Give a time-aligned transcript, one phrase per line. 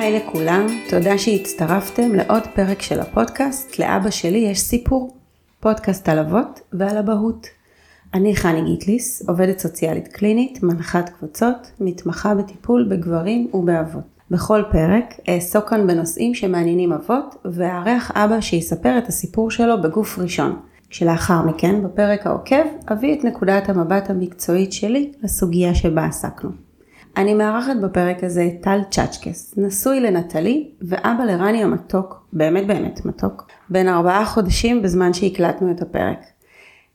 [0.00, 5.16] היי לכולם, תודה שהצטרפתם לעוד פרק של הפודקאסט "לאבא שלי יש סיפור",
[5.60, 7.46] פודקאסט על אבות ועל אבהות.
[8.14, 14.04] אני חני גיטליס, עובדת סוציאלית קלינית, מנחת קבוצות, מתמחה בטיפול בגברים ובאבות.
[14.30, 20.56] בכל פרק אעסוק כאן בנושאים שמעניינים אבות, ואארח אבא שיספר את הסיפור שלו בגוף ראשון.
[20.90, 26.69] כשלאחר מכן, בפרק העוקב, אביא את נקודת המבט המקצועית שלי לסוגיה שבה עסקנו.
[27.16, 33.88] אני מארחת בפרק הזה טל צ'צ'קס, נשוי לנטלי ואבא לרני המתוק, באמת באמת מתוק, בן
[33.88, 36.18] ארבעה חודשים בזמן שהקלטנו את הפרק.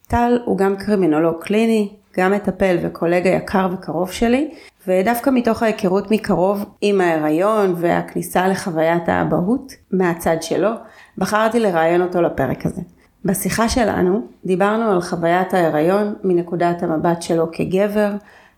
[0.08, 4.52] טל הוא גם קרימינולוג קליני, גם מטפל וקולגה יקר וקרוב שלי,
[4.88, 10.70] ודווקא מתוך ההיכרות מקרוב עם ההיריון והכניסה לחוויית האבהות מהצד שלו,
[11.18, 12.82] בחרתי לראיין אותו לפרק הזה.
[13.26, 18.12] בשיחה שלנו דיברנו על חוויית ההיריון מנקודת המבט שלו כגבר,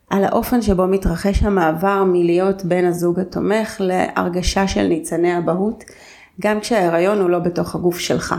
[0.09, 5.83] על האופן שבו מתרחש המעבר מלהיות בן הזוג התומך להרגשה של ניצני אבהות,
[6.41, 8.35] גם כשההיריון הוא לא בתוך הגוף שלך.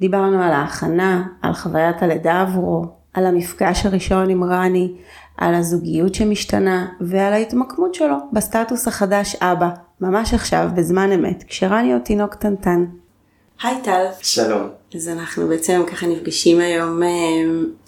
[0.00, 4.94] דיברנו על ההכנה, על חוויית הלידה עבורו, על המפגש הראשון עם רני,
[5.36, 9.68] על הזוגיות שמשתנה ועל ההתמקמות שלו בסטטוס החדש אבא,
[10.00, 12.84] ממש עכשיו, בזמן אמת, כשרני עוד תינוק קטנטן.
[13.62, 14.04] היי טל.
[14.22, 14.68] שלום.
[14.94, 17.08] אז אנחנו בעצם ככה נפגשים היום אה,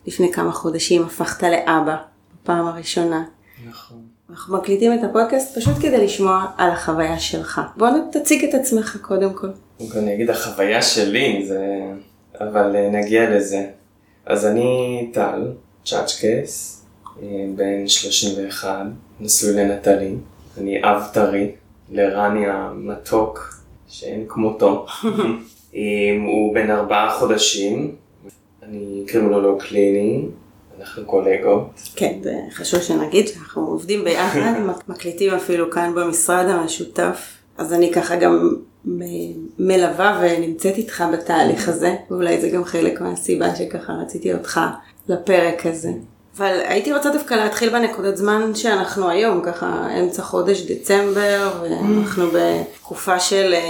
[0.07, 1.97] לפני כמה חודשים, הפכת לאבא,
[2.49, 3.25] בפעם הראשונה.
[3.69, 3.99] נכון.
[4.31, 7.61] אנחנו מקליטים את הפודקאסט פשוט כדי לשמוע על החוויה שלך.
[7.77, 9.49] בוא תציג את עצמך קודם כל.
[9.97, 11.65] אני אגיד החוויה שלי, זה...
[12.41, 13.67] אבל אה, נגיע לזה.
[14.27, 15.53] אז אני טל,
[15.85, 16.85] צ'אצ'קס,
[17.23, 17.27] אה,
[17.57, 18.87] בן 31,
[19.21, 20.15] נשוי לנטלי.
[20.59, 21.53] אני אב טרי
[21.91, 23.55] לרני המתוק,
[23.89, 24.87] שאין כמותו.
[26.27, 27.97] הוא בן ארבעה חודשים,
[28.63, 30.25] אני קרימינולוג קליני,
[30.81, 31.81] אנחנו קולגות.
[31.97, 34.53] כן, זה חשוב שנגיד שאנחנו עובדים ביחד,
[34.89, 38.55] מקליטים אפילו כאן במשרד המשותף, אז אני ככה גם
[39.59, 44.61] מלווה ונמצאת איתך בתהליך הזה, ואולי זה גם חלק מהסיבה שככה רציתי אותך
[45.09, 45.91] לפרק הזה.
[46.39, 53.21] אבל הייתי רוצה דווקא להתחיל בנקודת זמן שאנחנו היום, ככה אמצע חודש דצמבר, ואנחנו בתקופה
[53.21, 53.61] של אה,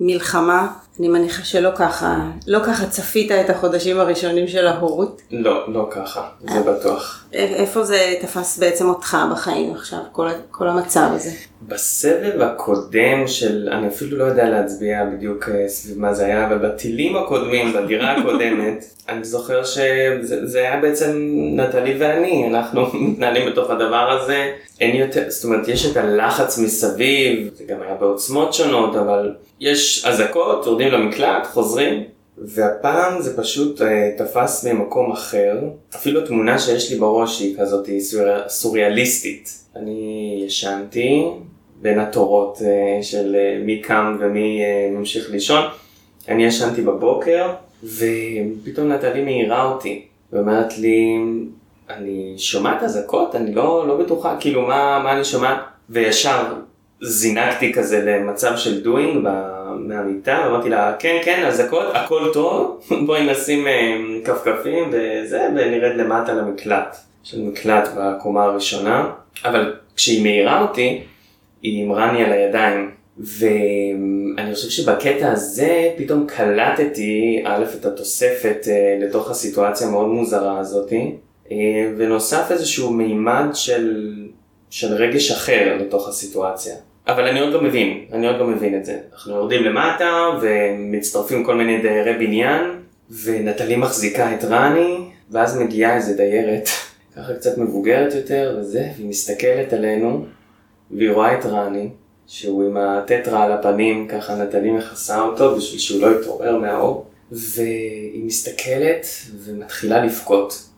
[0.00, 0.72] מלחמה.
[0.98, 2.16] אני מניחה שלא ככה,
[2.46, 5.22] לא ככה צפית את החודשים הראשונים של ההורות.
[5.30, 7.24] לא, לא ככה, זה בטוח.
[7.32, 11.30] איפה זה תפס בעצם אותך בחיים עכשיו, כל, כל המצב הזה?
[11.68, 16.58] בסבב הקודם של, אני אפילו לא יודע להצביע בדיוק אה, סביב מה זה היה, אבל
[16.58, 24.10] בטילים הקודמים, בדירה הקודמת, אני זוכר שזה היה בעצם נטלי ואני, אנחנו מתנהלים בתוך הדבר
[24.10, 24.52] הזה.
[24.80, 30.04] אין יותר, זאת אומרת, יש את הלחץ מסביב, זה גם היה בעוצמות שונות, אבל יש
[30.04, 32.02] אזעקות, יורדים למקלט, חוזרים.
[32.38, 33.84] והפעם זה פשוט uh,
[34.18, 35.58] תפס ממקום אחר,
[35.96, 38.30] אפילו תמונה שיש לי בראש היא כזאת סורי...
[38.48, 39.64] סוריאליסטית.
[39.76, 41.24] אני ישנתי
[41.82, 45.64] בין התורות uh, של uh, מי קם ומי uh, ממשיך לישון.
[46.28, 47.50] אני ישנתי בבוקר,
[47.84, 51.18] ופתאום נטלי מעירה אותי, ואומרת לי,
[51.90, 55.58] אני שומעת אזעקות, אני לא, לא בטוחה, כאילו מה, מה אני שומעת,
[55.90, 56.54] וישר
[57.02, 59.28] זינקתי כזה למצב של דוינג
[59.78, 66.32] מהמיטה, אמרתי לה, כן, כן, אזעקות, הכל טוב, בואי נשים אה, כפכפים וזה, ונרד למטה
[66.32, 66.96] למקלט.
[67.24, 69.10] יש לנו מקלט בקומה הראשונה,
[69.44, 71.00] אבל כשהיא מעירה אותי,
[71.62, 79.06] היא אמרה לי על הידיים, ואני חושב שבקטע הזה פתאום קלטתי, א', את התוספת אה,
[79.06, 81.14] לתוך הסיטואציה המאוד מוזרה הזאתי,
[81.50, 81.56] אה,
[81.96, 84.14] ונוסף איזשהו מימד של,
[84.70, 86.74] של רגש אחר לתוך הסיטואציה.
[87.08, 88.98] אבל אני עוד לא מבין, אני עוד לא מבין את זה.
[89.12, 92.62] אנחנו יורדים למטה ומצטרפים כל מיני דיירי בניין,
[93.24, 94.98] ונטלי מחזיקה את רני,
[95.30, 96.68] ואז מגיעה איזה דיירת,
[97.16, 100.24] ככה קצת מבוגרת יותר וזה, והיא מסתכלת עלינו,
[100.90, 101.88] והיא רואה את רני,
[102.26, 108.24] שהוא עם הטטרה על הפנים, ככה נטלי מכסה אותו בשביל שהוא לא יתעורר מהאור, והיא
[108.24, 109.06] מסתכלת
[109.44, 110.71] ומתחילה לבכות.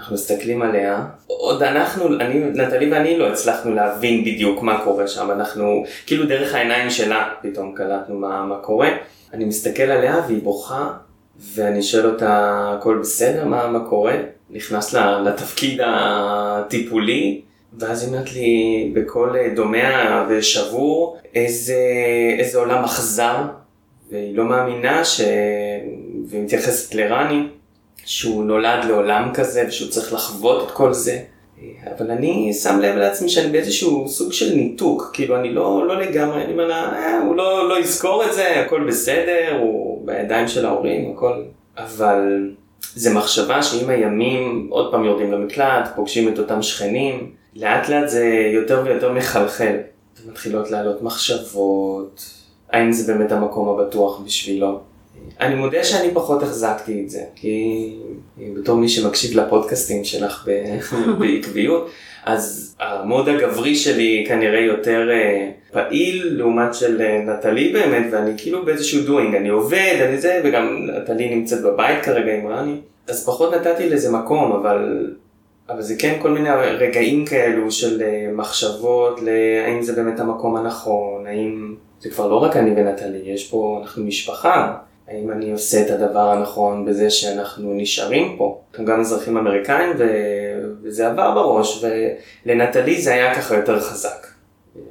[0.00, 5.30] אנחנו מסתכלים עליה, עוד אנחנו, אני, נטלי ואני לא הצלחנו להבין בדיוק מה קורה שם,
[5.30, 8.88] אנחנו, כאילו דרך העיניים שלה פתאום קלטנו מה, מה קורה.
[9.32, 10.92] אני מסתכל עליה והיא בוכה,
[11.54, 13.44] ואני שואל אותה, הכל בסדר?
[13.44, 14.16] מה, מה קורה?
[14.50, 17.40] נכנס לתפקיד הטיפולי,
[17.78, 21.78] ואז היא אומרת לי בקול דומע ושבור, איזה,
[22.38, 23.36] איזה עולם אכזר,
[24.10, 25.20] והיא לא מאמינה ש...
[26.26, 27.42] והיא מתייחסת לרני.
[28.04, 31.18] שהוא נולד לעולם כזה ושהוא צריך לחוות את כל זה.
[31.96, 36.44] אבל אני שם לב לעצמי שאני באיזשהו סוג של ניתוק, כאילו אני לא, לא לגמרי,
[36.44, 41.12] אני אומר אה, הוא לא, לא יזכור את זה, הכל בסדר, הוא בידיים של ההורים,
[41.16, 41.42] הכל,
[41.76, 42.50] אבל
[42.94, 48.24] זה מחשבה שעם הימים עוד פעם יורדים למקלט, פוגשים את אותם שכנים, לאט לאט זה
[48.54, 49.76] יותר ויותר מחלחל.
[50.26, 52.24] ומתחילות לעלות מחשבות,
[52.70, 54.80] האם זה באמת המקום הבטוח בשבילו.
[55.40, 57.94] אני מודה שאני פחות החזקתי את זה, כי
[58.56, 60.48] בתור מי שמקשיב לפודקאסטים שלך
[61.18, 61.90] בעקביות,
[62.24, 68.64] אז המוד הגברי שלי כנראה יותר אה, פעיל לעומת של אה, נטלי באמת, ואני כאילו
[68.64, 72.76] באיזשהו doing, אני עובד, אני זה, וגם נטלי נמצאת בבית כרגע עם רני,
[73.08, 75.10] אז פחות נתתי לזה מקום, אבל,
[75.68, 79.20] אבל זה כן כל מיני רגעים כאלו של אה, מחשבות,
[79.66, 84.04] האם זה באמת המקום הנכון, האם זה כבר לא רק אני ונטלי, יש פה, אנחנו
[84.04, 84.76] משפחה.
[85.10, 88.60] האם אני עושה את הדבר הנכון בזה שאנחנו נשארים פה?
[88.70, 90.04] אנחנו גם אזרחים אמריקאים ו...
[90.82, 91.84] וזה עבר בראש,
[92.46, 94.26] ולנטלי זה היה ככה יותר חזק.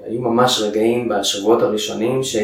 [0.06, 2.36] היו ממש רגעים בשבועות הראשונים ש...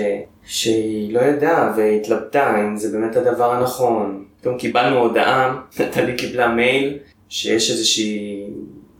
[0.45, 4.25] שהיא לא ידעה והתלבטה אם זה באמת הדבר הנכון.
[4.41, 6.97] פתאום קיבלנו הודעה, נטלי קיבלה מייל
[7.29, 8.43] שיש איזושהי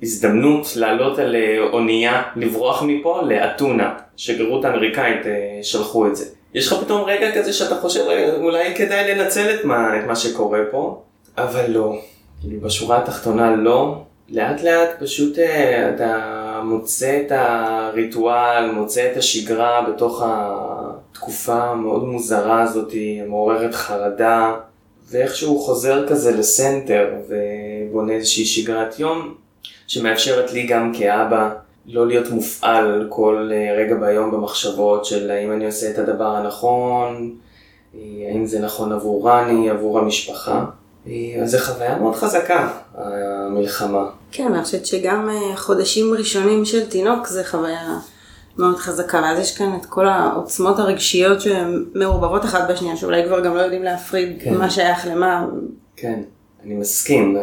[0.04, 3.94] הזדמנות לעלות על אה, אונייה, לברוח מפה לאתונה.
[4.18, 6.26] שגרירות האמריקאית אה, שלחו את זה.
[6.56, 8.06] יש לך פתאום רגע כזה שאתה חושב
[8.38, 11.02] אולי כדאי לנצל את מה, את מה שקורה פה,
[11.38, 11.96] אבל לא.
[12.42, 14.02] כאילו בשורה התחתונה לא.
[14.30, 22.62] לאט לאט פשוט אה, אתה מוצא את הריטואל, מוצא את השגרה בתוך התקופה המאוד מוזרה
[22.62, 22.94] הזאת,
[23.28, 24.54] מעוררת חרדה,
[25.10, 29.36] ואיכשהו חוזר כזה לסנטר ובונה איזושהי שגרת יום
[29.88, 31.50] שמאפשרת לי גם כאבא
[31.88, 37.36] לא להיות מופעל כל אה, רגע ביום במחשבות של האם אני עושה את הדבר הנכון,
[37.96, 38.00] אה,
[38.32, 40.66] האם זה נכון עבור רני, עבור המשפחה.
[41.08, 44.06] אה, אז זו חוויה מאוד חזקה, המלחמה.
[44.32, 48.00] כן, אני חושבת שגם חודשים ראשונים של תינוק זה חוויה
[48.58, 53.40] מאוד חזקה, ואז יש כאן את כל העוצמות הרגשיות שהן מעורבבות אחת בשנייה, שאולי כבר
[53.40, 54.58] גם לא יודעים להפריד כן.
[54.58, 55.46] מה שייך למה.
[55.96, 56.22] כן,
[56.64, 57.38] אני מסכים.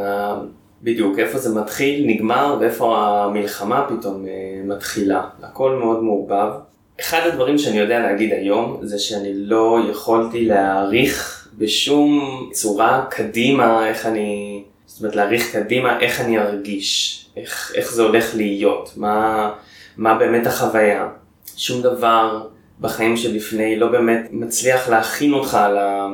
[0.82, 4.31] בדיוק, איפה זה מתחיל, נגמר, ואיפה המלחמה פתאום אה,
[4.64, 5.25] מתחילה.
[5.43, 6.52] הכל מאוד מעורבב.
[7.00, 12.20] אחד הדברים שאני יודע להגיד היום, זה שאני לא יכולתי להעריך בשום
[12.52, 18.34] צורה קדימה איך אני, זאת אומרת להעריך קדימה איך אני ארגיש, איך, איך זה הולך
[18.34, 19.50] להיות, מה,
[19.96, 21.08] מה באמת החוויה.
[21.56, 22.46] שום דבר
[22.81, 26.08] בחיים שלפני לא באמת מצליח להכין אותך על ה...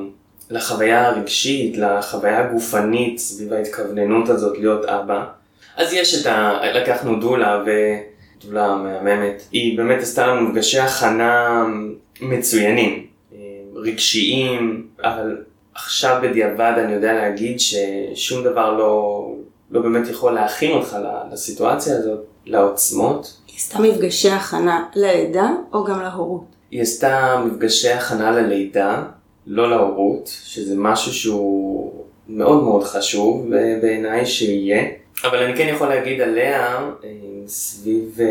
[0.51, 5.25] לחוויה הרגשית, לחוויה הגופנית סביב ההתכווננות הזאת להיות אבא.
[5.77, 6.61] אז יש את ה...
[6.75, 11.65] לקחנו דולה ודולה מהממת, היא באמת עשתה לנו מפגשי הכנה
[12.21, 13.07] מצוינים,
[13.75, 15.37] רגשיים, אבל
[15.75, 19.25] עכשיו בדיעבד אני יודע להגיד ששום דבר לא,
[19.71, 20.97] לא באמת יכול להכין אותך
[21.33, 23.37] לסיטואציה הזאת, לעוצמות.
[23.47, 26.45] היא עשתה מפגשי הכנה ללידה או גם להורות?
[26.71, 29.03] היא עשתה מפגשי הכנה ללידה.
[29.49, 31.93] לא להורות, שזה משהו שהוא
[32.29, 33.51] מאוד מאוד חשוב
[33.83, 34.83] בעיניי שיהיה.
[35.25, 37.11] אבל אני כן יכול להגיד עליה, אה,
[37.47, 38.27] סביב אה,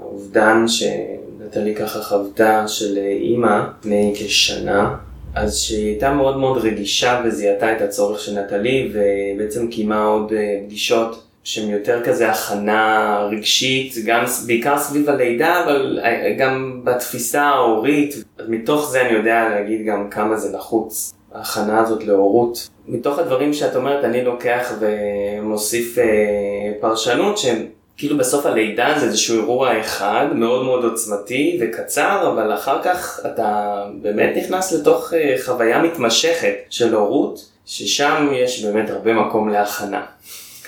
[0.00, 4.96] האובדן שנטלי ככה חוותה של אה, אימא לפני כשנה,
[5.34, 10.32] אז שהיא הייתה מאוד מאוד רגישה וזיהתה את הצורך של נטלי ובעצם קיימה עוד
[10.66, 18.14] פגישות שהן יותר כזה הכנה רגשית, גם בעיקר סביב הלידה, אבל אה, גם בתפיסה ההורית.
[18.48, 22.68] מתוך זה אני יודע להגיד גם כמה זה נחוץ, ההכנה הזאת להורות.
[22.88, 26.04] מתוך הדברים שאת אומרת, אני לוקח ומוסיף אה,
[26.80, 27.66] פרשנות שהם
[27.96, 33.82] כאילו בסוף הלידה זה איזשהו אירוע אחד, מאוד מאוד עוצמתי וקצר, אבל אחר כך אתה
[34.02, 40.02] באמת נכנס לתוך אה, חוויה מתמשכת של הורות, ששם יש באמת הרבה מקום להכנה.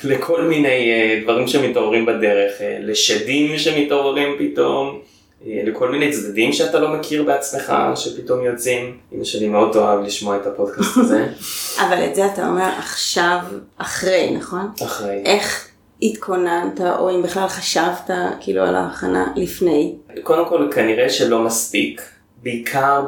[0.04, 6.78] לכל מיני uh, דברים שמתעוררים בדרך, uh, לשדים שמתעוררים פתאום, uh, לכל מיני צדדים שאתה
[6.78, 8.96] לא מכיר בעצמך, שפתאום יוצאים.
[9.12, 11.26] אמא שלי מאוד אוהב לשמוע את הפודקאסט הזה.
[11.86, 13.38] אבל את זה אתה אומר עכשיו,
[13.78, 14.70] אחרי, נכון?
[14.84, 15.22] אחרי.
[15.24, 15.68] איך
[16.02, 19.94] התכוננת, או אם בכלל חשבת כאילו על ההכנה לפני?
[20.22, 22.02] קודם כל, כנראה שלא מספיק.
[22.42, 23.02] בעיקר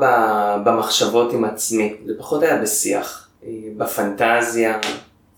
[0.64, 3.28] במחשבות עם עצמי, זה פחות היה בשיח,
[3.76, 4.78] בפנטזיה.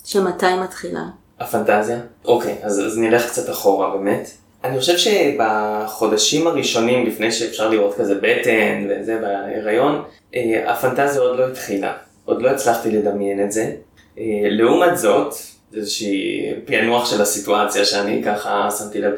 [0.05, 1.05] שמתי מתחילה?
[1.43, 1.99] הפנטזיה?
[2.25, 4.31] אוקיי, אז, אז נלך קצת אחורה באמת.
[4.65, 10.03] אני חושב שבחודשים הראשונים, לפני שאפשר לראות כזה בטן וזה בהיריון,
[10.35, 11.93] אה, הפנטזיה עוד לא התחילה.
[12.25, 13.73] עוד לא הצלחתי לדמיין את זה.
[14.19, 15.35] אה, לעומת זאת,
[15.77, 19.13] איזושהי פענוח של הסיטואציה שאני ככה שמתי לב.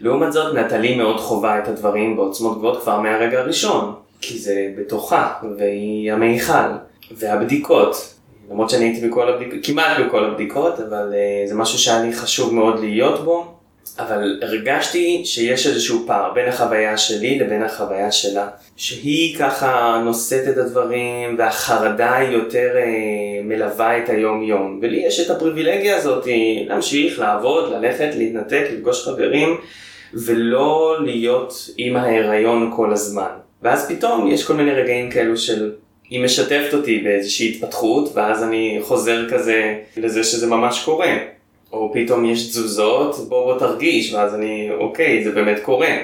[0.00, 5.32] לעומת זאת, נטלי מאוד חווה את הדברים בעוצמות גבוהות כבר מהרגע הראשון, כי זה בתוכה,
[5.58, 6.72] והיא המיכל,
[7.10, 8.14] והבדיקות,
[8.50, 12.54] למרות שאני הייתי בכל הבדיקות, כמעט בכל הבדיקות, אבל uh, זה משהו שהיה לי חשוב
[12.54, 13.54] מאוד להיות בו,
[13.98, 20.56] אבל הרגשתי שיש איזשהו פער בין החוויה שלי לבין החוויה שלה, שהיא ככה נושאת את
[20.56, 26.26] הדברים והחרדה היא יותר uh, מלווה את היום יום, ולי יש את הפריבילגיה הזאת
[26.68, 29.56] להמשיך, לעבוד, ללכת, להתנתק, לפגוש חברים.
[30.14, 33.30] ולא להיות עם ההיריון כל הזמן.
[33.62, 35.72] ואז פתאום יש כל מיני רגעים כאלו של
[36.10, 41.16] היא משתפת אותי באיזושהי התפתחות ואז אני חוזר כזה לזה שזה ממש קורה.
[41.72, 45.96] או פתאום יש תזוזות, בוא בוא תרגיש, ואז אני, אוקיי, זה באמת קורה.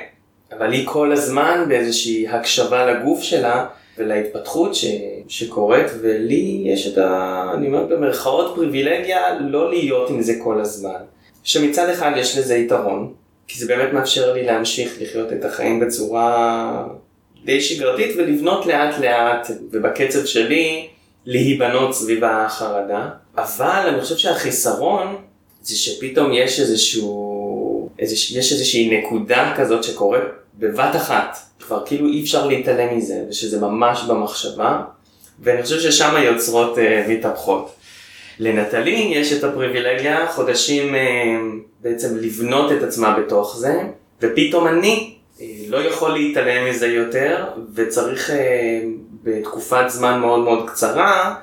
[0.52, 3.66] אבל היא כל הזמן באיזושהי הקשבה לגוף שלה
[3.98, 4.84] ולהתפתחות ש...
[5.28, 7.50] שקורית, ולי יש את ה...
[7.54, 11.00] אני אומר במרכאות פריבילגיה לא להיות עם זה כל הזמן.
[11.44, 13.12] שמצד אחד יש לזה יתרון,
[13.48, 16.86] כי זה באמת מאפשר לי להמשיך לחיות את החיים בצורה
[17.46, 20.88] די שגרתית ולבנות לאט לאט, ובקצב שלי
[21.26, 23.08] להיבנות סביב החרדה.
[23.36, 25.16] אבל אני חושב שהחיסרון
[25.62, 30.22] זה שפתאום יש איזשהו, איזוש, יש איזושהי נקודה כזאת שקורית
[30.58, 34.82] בבת אחת, כבר כאילו אי אפשר להתעלם מזה, ושזה ממש במחשבה,
[35.40, 37.72] ואני חושב ששם היוצרות uh, מתהפכות.
[38.38, 40.98] לנטלי יש את הפריבילגיה חודשים uh,
[41.80, 43.80] בעצם לבנות את עצמה בתוך זה,
[44.22, 45.15] ופתאום אני
[45.68, 47.44] לא יכול להתעלם מזה יותר,
[47.74, 48.32] וצריך uh,
[49.22, 51.34] בתקופת זמן מאוד מאוד קצרה,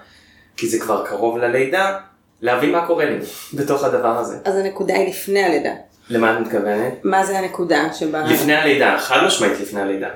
[0.58, 1.98] כי זה כבר קרוב ללידה,
[2.42, 3.18] להבין מה קורה לי
[3.54, 4.38] בתוך הדבר הזה.
[4.46, 5.74] אז הנקודה היא לפני הלידה.
[6.10, 6.94] למה את מתכוונת?
[7.04, 8.24] מה זה הנקודה שבה...
[8.24, 10.08] לפני הלידה, חד משמעית לפני הלידה.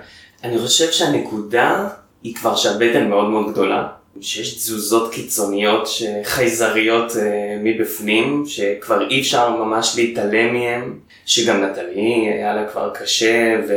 [0.43, 1.87] אני חושב שהנקודה
[2.23, 3.87] היא כבר שהבטן מאוד מאוד גדולה,
[4.21, 5.89] שיש תזוזות קיצוניות
[6.23, 13.55] חייזריות אה, מבפנים, שכבר אי אפשר ממש להתעלם מהם, שגם נטלי היה לה כבר קשה,
[13.67, 13.73] ו...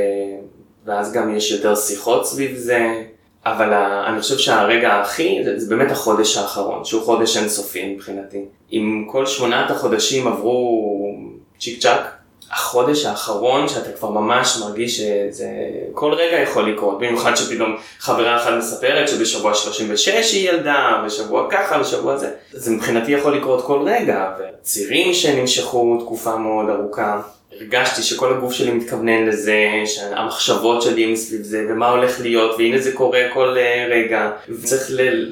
[0.87, 3.03] ואז גם יש יותר שיחות סביב זה.
[3.47, 3.73] אבל
[4.07, 8.45] אני חושב שהרגע הכי, זה, זה באמת החודש האחרון, שהוא חודש אינסופי מבחינתי.
[8.73, 11.17] אם כל שמונת החודשים עברו
[11.61, 12.20] צ'יק צ'אק,
[12.50, 15.49] החודש האחרון שאתה כבר ממש מרגיש שזה
[15.95, 21.78] כל רגע יכול לקרות, במיוחד שפתאום חברה אחת מספרת שבשבוע 36 היא ילדה, בשבוע ככה,
[21.78, 27.21] בשבוע זה, זה מבחינתי יכול לקרות כל רגע, וצירים שנמשכו תקופה מאוד ארוכה.
[27.61, 32.78] הרגשתי שכל הגוף שלי מתכוונן לזה, שהמחשבות שלי הם סביב זה, ומה הולך להיות, והנה
[32.78, 34.90] זה קורה כל אה, רגע, וצריך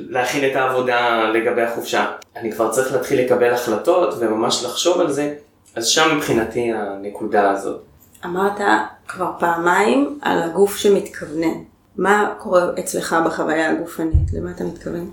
[0.09, 2.07] להכין את העבודה לגבי החופשה.
[2.37, 5.35] אני כבר צריך להתחיל לקבל החלטות וממש לחשוב על זה,
[5.79, 7.81] אז שם מבחינתי הנקודה הזאת.
[8.25, 8.61] אמרת
[9.09, 11.63] כבר פעמיים על הגוף שמתכוונן.
[11.97, 14.33] מה קורה אצלך בחוויה הגופנית?
[14.33, 15.11] למה אתה מתכוון?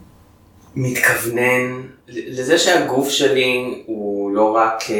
[0.75, 4.95] מתכוונן לזה שהגוף שלי הוא לא רק אה,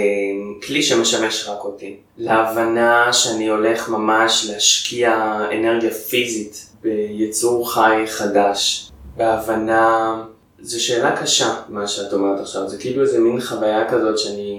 [0.67, 1.98] כלי שמשמש רק אותי.
[2.17, 8.91] להבנה שאני הולך ממש להשקיע אנרגיה פיזית ביצור חי חדש.
[9.17, 10.15] בהבנה,
[10.62, 14.54] זו שאלה קשה מה שאת אומרת עכשיו, זה כאילו איזה מין חוויה כזאת שאני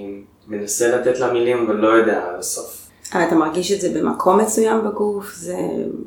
[0.48, 2.86] מנסה לתת לה מילים אבל לא יודע עד הסוף.
[3.12, 5.34] אבל אתה מרגיש את זה במקום מסוים בגוף?
[5.34, 5.56] זה,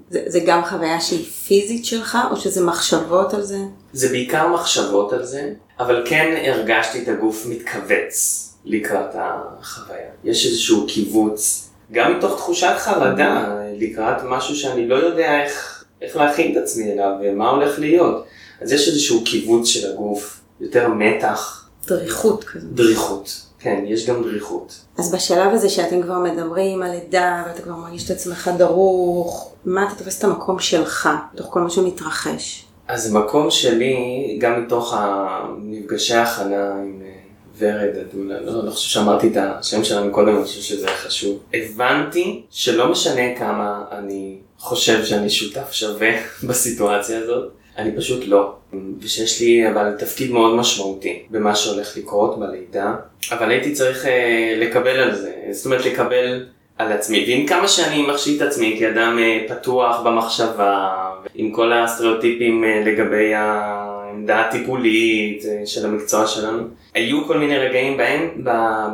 [0.09, 3.57] זה, זה גם חוויה שהיא פיזית שלך, או שזה מחשבות על זה?
[3.93, 10.09] זה בעיקר מחשבות על זה, אבל כן הרגשתי את הגוף מתכווץ לקראת החוויה.
[10.23, 16.51] יש איזשהו קיבוץ, גם מתוך תחושת חרדה לקראת משהו שאני לא יודע איך, איך להכין
[16.51, 18.25] את עצמי אליו ומה הולך להיות.
[18.61, 21.69] אז יש איזשהו קיבוץ של הגוף, יותר מתח.
[21.87, 22.71] דריכות כזאת.
[22.73, 23.48] דריכות.
[23.59, 24.85] כן, יש גם דריכות.
[24.97, 29.87] אז בשלב הזה שאתם כבר מדברים על לידה ואתה כבר מרגיש את עצמך דרוך, מה
[29.87, 32.65] אתה תופס את המקום שלך, בתוך כל מה שמתרחש?
[32.87, 37.19] אז המקום שלי, גם מתוך המפגשי ההכנה עם אה,
[37.57, 41.39] ורד אדולה, לא, לא חושב שאמרתי את השם שלנו קודם, אני חושב שזה חשוב.
[41.53, 46.09] הבנתי שלא משנה כמה אני חושב שאני שותף שווה
[46.47, 48.53] בסיטואציה הזאת, אני פשוט לא.
[49.01, 52.95] ושיש לי אבל תפקיד מאוד משמעותי במה שהולך לקרות בלידה,
[53.31, 56.45] אבל הייתי צריך אה, לקבל על זה, זאת אומרת לקבל
[56.79, 60.89] על עצמי, ועם כמה שאני מחשיב את עצמי כאדם אה, פתוח במחשבה,
[61.35, 67.97] עם כל הסטריאוטיפים אה, לגבי העמדה הטיפולית אה, של המקצוע שלנו, היו כל מיני רגעים
[67.97, 68.29] בהם,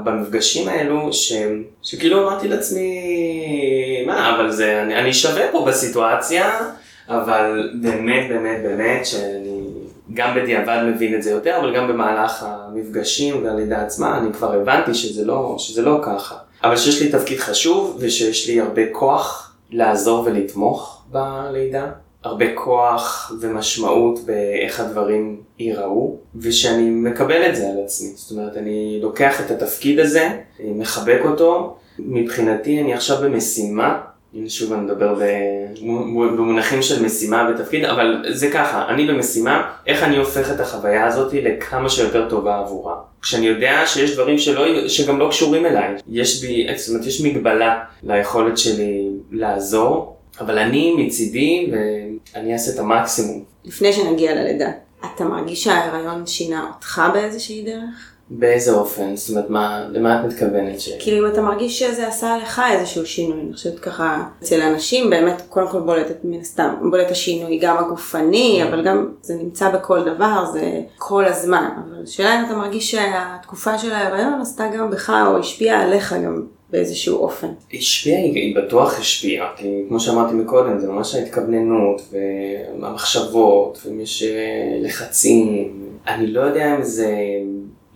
[0.04, 1.34] במפגשים האלו, ש,
[1.84, 3.00] שכאילו אמרתי לעצמי,
[4.08, 6.60] מה, אבל זה, אני, אני שווה פה בסיטואציה.
[7.10, 9.62] אבל באמת באמת באמת שאני
[10.14, 14.94] גם בדיעבד מבין את זה יותר, אבל גם במהלך המפגשים והלידה עצמה אני כבר הבנתי
[14.94, 16.36] שזה לא, שזה לא ככה.
[16.64, 21.92] אבל שיש לי תפקיד חשוב ושיש לי הרבה כוח לעזור ולתמוך בלידה.
[22.24, 28.10] הרבה כוח ומשמעות באיך הדברים ייראו, ושאני מקבל את זה על עצמי.
[28.16, 31.78] זאת אומרת, אני לוקח את התפקיד הזה, מחבק אותו.
[32.00, 34.02] מבחינתי אני עכשיו במשימה
[34.36, 35.16] הנה שוב אני מדבר
[36.12, 41.34] במונחים של משימה ותפקיד, אבל זה ככה, אני במשימה, איך אני הופך את החוויה הזאת
[41.34, 42.96] לכמה שיותר טובה עבורה.
[43.22, 47.84] כשאני יודע שיש דברים שלא, שגם לא קשורים אליי, יש בי, זאת אומרת, יש מגבלה
[48.04, 53.44] ליכולת שלי לעזור, אבל אני מצידי ואני אעשה את המקסימום.
[53.66, 54.72] לפני שנגיע ללידה,
[55.16, 58.15] אתה מרגיש שההיריון שינה אותך באיזושהי דרך?
[58.30, 59.16] באיזה אופן?
[59.16, 60.80] זאת אומרת, מה, למה את מתכוונת?
[60.80, 60.90] ש...
[61.00, 65.42] כאילו אם אתה מרגיש שזה עשה לך איזשהו שינוי, אני חושבת ככה, אצל אנשים באמת
[65.50, 68.68] קודם כל בולטת מן הסתם, בולט השינוי גם הגופני, כן.
[68.68, 73.78] אבל גם זה נמצא בכל דבר, זה כל הזמן, אבל השאלה אם אתה מרגיש שהתקופה
[73.78, 77.48] של ההיריון עשתה גם בך או השפיעה עליך גם באיזשהו אופן.
[77.74, 82.02] השפיעה, היא בטוח השפיעה, כי כמו שאמרתי מקודם, זה ממש ההתכווננות
[82.82, 85.74] והמחשבות, ואם יש אה, לחצים.
[86.08, 87.16] אני לא יודע אם זה,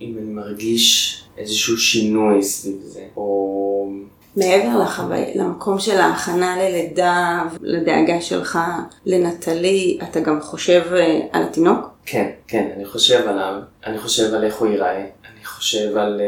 [0.00, 3.90] אם אני מרגיש איזשהו שינוי סביב זה, או...
[4.36, 8.58] מעבר לחווי, למקום של ההכנה ללידה, לדאגה שלך
[9.06, 11.78] לנטלי, אתה גם חושב אה, על התינוק?
[12.06, 13.54] כן, כן, אני חושב עליו,
[13.86, 16.26] אני חושב על איך הוא ייראה, אני חושב על אה,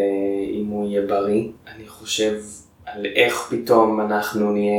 [0.55, 1.45] אם הוא יהיה בריא,
[1.77, 2.41] אני חושב
[2.87, 4.73] על איך פתאום אנחנו נהיה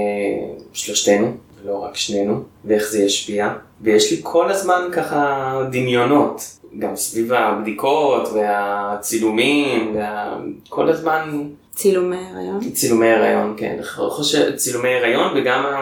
[0.73, 1.31] שלושתנו,
[1.63, 3.53] ולא רק שנינו, ואיך זה ישפיע,
[3.83, 6.41] ויש לי כל הזמן ככה דמיונות,
[6.79, 12.59] גם סביב הבדיקות והצילומים, וכל הזמן צילומי הריון?
[12.71, 15.75] צילומי הריון, כן, חושב, צילומי הריון וגם ה,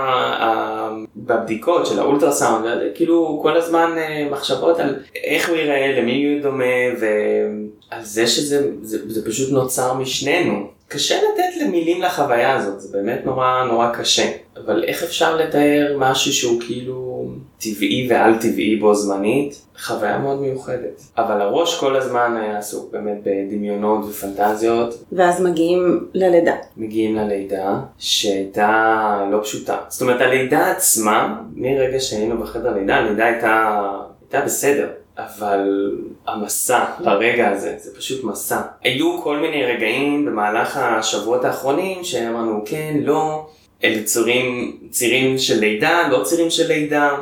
[0.43, 2.65] ה, בבדיקות של האולטרסאונד,
[2.95, 8.71] כאילו כל הזמן אה, מחשבות על איך הוא ייראה, למי הוא דומה ועל זה שזה
[8.81, 10.67] זה, זה פשוט נוצר משנינו.
[10.91, 16.33] קשה לתת למילים לחוויה הזאת, זה באמת נורא נורא קשה, אבל איך אפשר לתאר משהו
[16.33, 19.61] שהוא כאילו טבעי ועל טבעי בו זמנית?
[19.79, 21.01] חוויה מאוד מיוחדת.
[21.17, 25.03] אבל הראש כל הזמן היה עסוק באמת בדמיונות ופנטזיות.
[25.11, 26.55] ואז מגיעים ללידה.
[26.77, 29.77] מגיעים ללידה, שהייתה לא פשוטה.
[29.87, 33.81] זאת אומרת, הלידה עצמה, מרגע שהיינו בחדר לידה, הלידה הייתה,
[34.21, 34.87] הייתה בסדר.
[35.25, 35.91] אבל
[36.27, 38.61] המסע לרגע הזה, זה פשוט מסע.
[38.83, 43.49] היו כל מיני רגעים במהלך השבועות האחרונים שאמרנו כן, לא,
[43.83, 47.17] אלה צירים, צירים של לידה, לא צירים של לידה,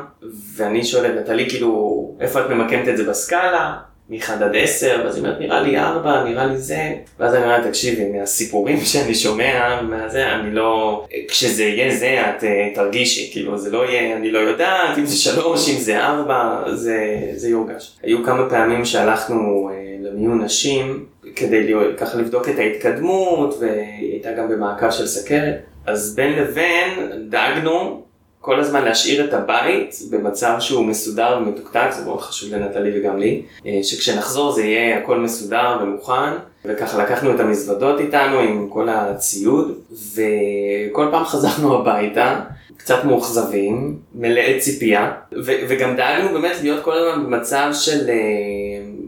[0.55, 3.88] ואני שואל את נטלי כאילו, איפה את ממקמת את זה בסקאלה?
[4.09, 7.67] מ-1 עד 10, ואז היא אומרת, נראה לי 4, נראה לי זה, ואז אני אומרת,
[7.67, 13.71] תקשיבי, מהסיפורים שאני שומע, מהזה, אני לא, כשזה יהיה זה, את uh, תרגישי, כאילו, זה
[13.71, 17.97] לא יהיה, אני לא יודעת, אם זה 3, אם זה 4, זה, זה יורגש.
[18.03, 24.49] היו כמה פעמים שהלכנו uh, למיון נשים, כדי ככה לבדוק את ההתקדמות, והיא הייתה גם
[24.49, 28.08] במעקב של סכרת, אז בין לבין דאגנו
[28.41, 33.41] כל הזמן להשאיר את הבית במצב שהוא מסודר ומתוקתק, זה מאוד חשוב לנטלי וגם לי,
[33.83, 36.31] שכשנחזור זה יהיה הכל מסודר ומוכן,
[36.65, 39.77] וככה לקחנו את המזוודות איתנו עם כל הציוד,
[40.15, 42.39] וכל פעם חזרנו הביתה,
[42.77, 45.11] קצת מאוכזבים, מלאי ציפייה,
[45.45, 48.09] ו- וגם דאגנו באמת להיות כל הזמן במצב של...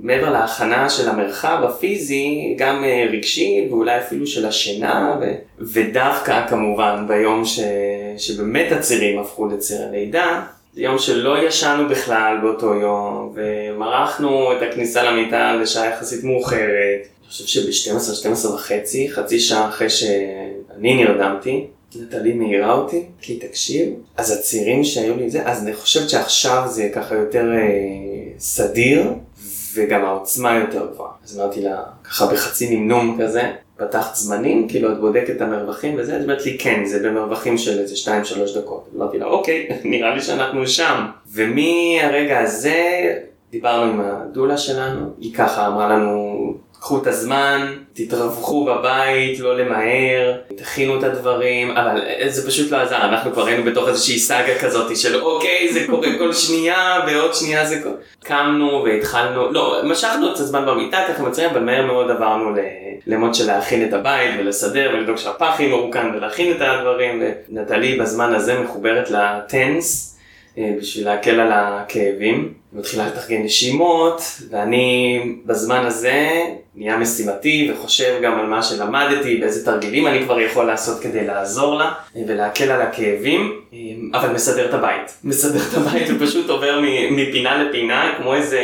[0.03, 7.45] מעבר להכנה של המרחב הפיזי, גם רגשי ואולי אפילו של השינה, ו- ודווקא כמובן ביום
[7.45, 7.59] ש-
[8.17, 10.41] שבאמת הצירים הפכו לציר הלידה,
[10.73, 17.07] זה יום שלא ישנו בכלל באותו יום, ומרחנו את הכניסה למיטה לשעה יחסית מאוחרת.
[17.21, 23.89] אני חושב שב-12, 12 וחצי, חצי שעה אחרי שאני נרדמתי, נטלי מעירה אותי, כי תקשיב,
[24.17, 27.67] אז הצירים שהיו לי זה, אז אני חושבת שעכשיו זה ככה יותר אה,
[28.39, 29.13] סדיר,
[29.73, 31.11] וגם העוצמה יותר גבוהה.
[31.25, 36.15] אז אמרתי לה, ככה בחצי נמנום כזה, פתחת זמנים, כאילו את בודקת את המרווחים וזה,
[36.15, 38.11] אז אמרת לי כן, זה במרווחים של איזה
[38.55, 38.89] 2-3 דקות.
[38.95, 41.05] אמרתי לה, אוקיי, נראה לי שאנחנו שם.
[41.33, 43.13] ומהרגע הזה
[43.51, 46.30] דיברנו עם הדולה שלנו, היא ככה אמרה לנו,
[46.81, 52.97] קחו את הזמן, תתרווחו בבית, לא למהר, תכינו את הדברים, אבל זה פשוט לא עזר,
[52.97, 57.65] אנחנו כבר היינו בתוך איזושהי סאגה כזאת של אוקיי, זה קורה כל שנייה, ועוד שנייה
[57.65, 57.95] זה קורה.
[58.23, 62.55] קמנו והתחלנו, לא, משכנו את הזמן במיטה ככה מצרים, אבל מהר מאוד עברנו
[63.07, 68.59] למוד של להכין את הבית ולסדר ולדאוג שהפח מרוקן ולהכין את הדברים, ונטלי בזמן הזה
[68.59, 70.17] מחוברת לטנס.
[70.57, 76.43] בשביל להקל על הכאבים, מתחילה לתרגן נשימות, ואני בזמן הזה
[76.75, 81.75] נהיה משימתי וחושב גם על מה שלמדתי, ואיזה תרגילים אני כבר יכול לעשות כדי לעזור
[81.75, 81.91] לה
[82.27, 83.61] ולהקל על הכאבים,
[84.13, 85.17] אבל מסדר את הבית.
[85.23, 86.81] מסדר את הבית ופשוט עובר
[87.11, 88.61] מפינה לפינה, כמו איזה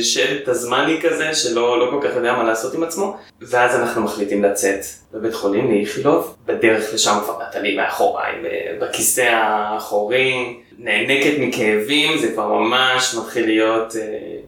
[0.00, 4.44] שד תזמני כזה, שלא לא כל כך יודע מה לעשות עם עצמו, ואז אנחנו מחליטים
[4.44, 4.80] לצאת
[5.14, 8.32] לבית חולים לאיכילוב, בדרך לשם כבר נטלי מאחוריי,
[8.80, 10.54] בכיסא האחורי.
[10.78, 13.94] נאנקת מכאבים, זה כבר ממש מתחיל להיות...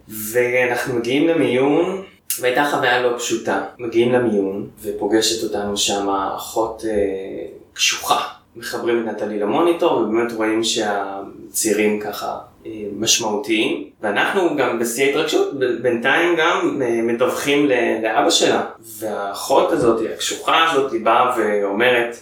[0.09, 2.03] ואנחנו מגיעים למיון,
[2.41, 3.63] והייתה חוויה לא פשוטה.
[3.79, 8.21] מגיעים למיון, ופוגשת אותנו שם אחות אה, קשוחה.
[8.57, 13.91] מחברים את נטלי למוניטור, ובאמת רואים שהצירים ככה אה, משמעותיים.
[14.03, 17.69] ואנחנו גם בשיא ההתרגשות, בינתיים גם אה, מדווחים
[18.03, 18.65] לאבא שלה.
[18.99, 22.17] והאחות הזאת, הקשוחה הזאת, היא באה ואומרת,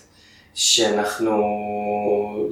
[0.55, 1.42] שאנחנו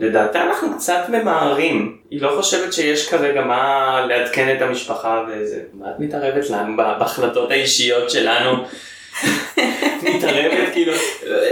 [0.02, 1.96] לדעתה אנחנו קצת ממהרים.
[2.10, 7.50] היא לא חושבת שיש כרגע מה לעדכן את המשפחה וזה, מה את מתערבת לנו בהחלטות
[7.50, 8.64] האישיות שלנו?
[10.14, 10.92] מתערבת כאילו,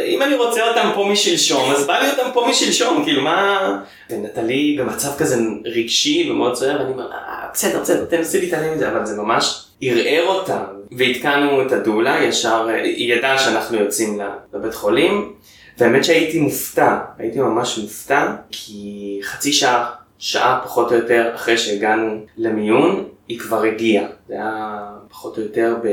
[0.06, 3.78] אם אני רוצה אותם פה משלשום, אז בא לי אותם פה משלשום, כאילו מה...
[4.10, 9.06] ונטלי במצב כזה רגשי ומאוד סוער, ואני אומר, אה, בסדר, בסדר, תנסי להתעלם מזה, אבל
[9.06, 10.64] זה ממש ערער אותה.
[10.92, 14.20] ועדכנו את הדולה, ישר, היא ידעה שאנחנו יוצאים
[14.54, 15.32] לבית חולים,
[15.80, 22.24] והאמת שהייתי מופתע, הייתי ממש מופתע, כי חצי שעה, שעה פחות או יותר אחרי שהגענו
[22.36, 24.04] למיון, היא כבר הגיעה.
[24.28, 24.78] זה היה
[25.10, 25.88] פחות או יותר ב...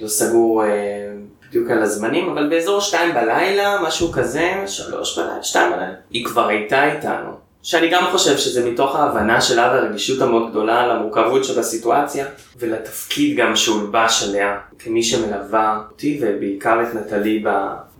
[0.00, 0.68] לא סגור אה,
[1.48, 6.48] בדיוק על הזמנים, אבל באזור שתיים בלילה, משהו כזה, שלוש בלילה, שתיים בלילה, היא כבר
[6.48, 7.30] הייתה איתנו.
[7.62, 12.26] שאני גם חושב שזה מתוך ההבנה שלה והרגישות המאוד גדולה למורכבות שבסיטואציה
[12.58, 17.44] ולתפקיד גם שהולבש עליה כמי שמלווה אותי ובעיקר את נטלי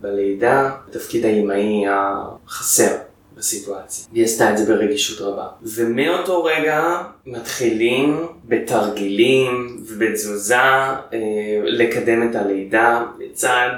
[0.03, 2.95] בלידה, תפקיד האימהי החסר
[3.37, 4.05] בסיטואציה.
[4.13, 5.47] היא עשתה את זה ברגישות רבה.
[5.61, 10.99] ומאותו רגע מתחילים בתרגילים ובתזוזה אה,
[11.63, 13.69] לקדם את הלידה לצד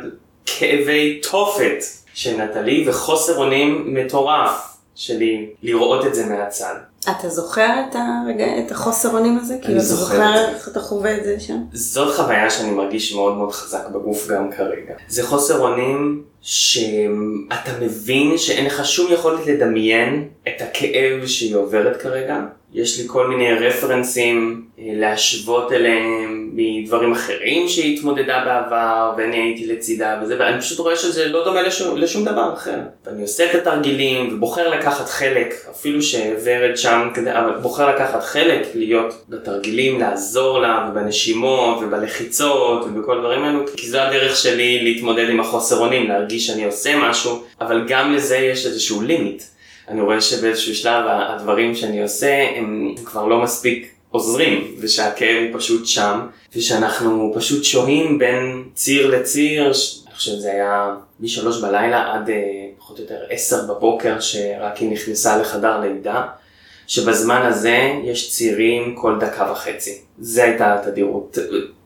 [0.45, 1.83] כאבי תופת
[2.13, 4.75] של נטלי וחוסר אונים מטורף.
[4.95, 6.75] שלי לראות את זה מהצד.
[7.09, 9.55] אתה זוכר את, הרגע, את החוסר אונים הזה?
[9.61, 11.57] כאילו אתה זוכר איך אתה חווה את זה שם?
[11.73, 14.93] זאת חוויה שאני מרגיש מאוד מאוד חזק בגוף גם כרגע.
[15.07, 22.39] זה חוסר אונים שאתה מבין שאין לך שום יכולת לדמיין את הכאב שהיא עוברת כרגע.
[22.73, 29.67] יש לי כל מיני רפרנסים אה, להשוות אליהם מדברים אחרים שהיא התמודדה בעבר ואני הייתי
[29.67, 32.79] לצידה וזה ואני פשוט רואה שזה לא דומה לשום, לשום דבר אחר.
[33.05, 39.25] ואני עושה את התרגילים ובוחר לקחת חלק אפילו שוורד שם אבל בוחר לקחת חלק להיות
[39.29, 45.79] בתרגילים לעזור לה ובנשימות ובלחיצות ובכל דברים האלו כי זו הדרך שלי להתמודד עם החוסר
[45.79, 49.43] אונים להרגיש שאני עושה משהו אבל גם לזה יש איזשהו לימיט.
[49.89, 55.85] אני רואה שבאיזשהו שלב הדברים שאני עושה הם כבר לא מספיק עוזרים ושהכאב הוא פשוט
[55.85, 56.19] שם
[56.55, 59.63] ושאנחנו פשוט שוהים בין ציר לציר.
[59.63, 59.73] אני
[60.15, 62.35] חושב שזה היה משלוש בלילה עד אה,
[62.77, 66.25] פחות או יותר עשר בבוקר שרק היא נכנסה לחדר לידה
[66.87, 70.01] שבזמן הזה יש צירים כל דקה וחצי.
[70.19, 71.37] זה הייתה התדירות.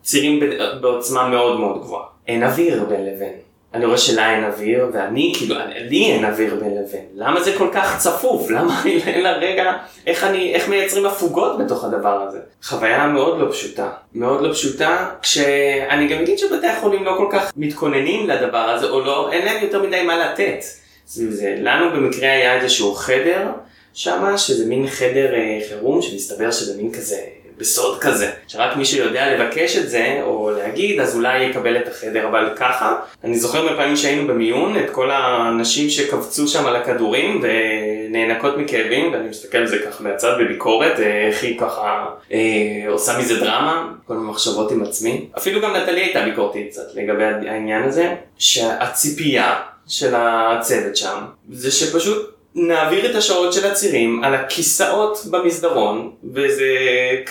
[0.03, 0.39] צירים
[0.81, 2.05] בעוצמה מאוד מאוד גבוהה.
[2.27, 3.33] אין אוויר בין לבין
[3.73, 5.55] אני רואה שלה אין אוויר, ואני, כאילו,
[5.89, 7.05] לי אין אוויר בין לבין.
[7.15, 8.49] למה זה כל כך צפוף?
[8.49, 9.73] למה אין לה רגע,
[10.07, 12.39] איך אני, איך מייצרים הפוגות בתוך הדבר הזה?
[12.63, 13.89] חוויה מאוד לא פשוטה.
[14.13, 18.99] מאוד לא פשוטה, כשאני גם אגיד שבתי החולים לא כל כך מתכוננים לדבר הזה, או
[18.99, 20.63] לא, אין להם יותר מדי מה לתת.
[21.07, 21.55] סביב זה.
[21.59, 23.47] לנו במקרה היה איזשהו חדר
[23.93, 27.21] שמה, שזה מין חדר אה, חירום, שמסתבר שזה מין כזה
[27.59, 32.27] בסוד כזה, שרק מי שיודע לבקש את זה, או להגיד, אז אולי יקבל את החדר,
[32.27, 38.57] אבל ככה, אני זוכר בפעמים שהיינו במיון, את כל האנשים שקבצו שם על הכדורים ונאנקות
[38.57, 42.39] מכאבים, ואני מסתכל על זה ככה מהצד בביקורת, אה, איך היא ככה אה,
[42.87, 45.25] עושה מזה דרמה, כל מיני מחשבות עם עצמי.
[45.37, 49.55] אפילו גם נטלי הייתה ביקורתית קצת לגבי העניין הזה, שהציפייה
[49.87, 51.17] של הצוות שם,
[51.49, 56.65] זה שפשוט נעביר את השעות של הצירים על הכיסאות במסדרון, ואיזה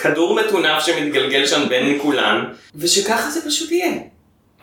[0.01, 2.43] כדור מטונף שמתגלגל שם בין כולן,
[2.75, 3.91] ושככה זה פשוט יהיה.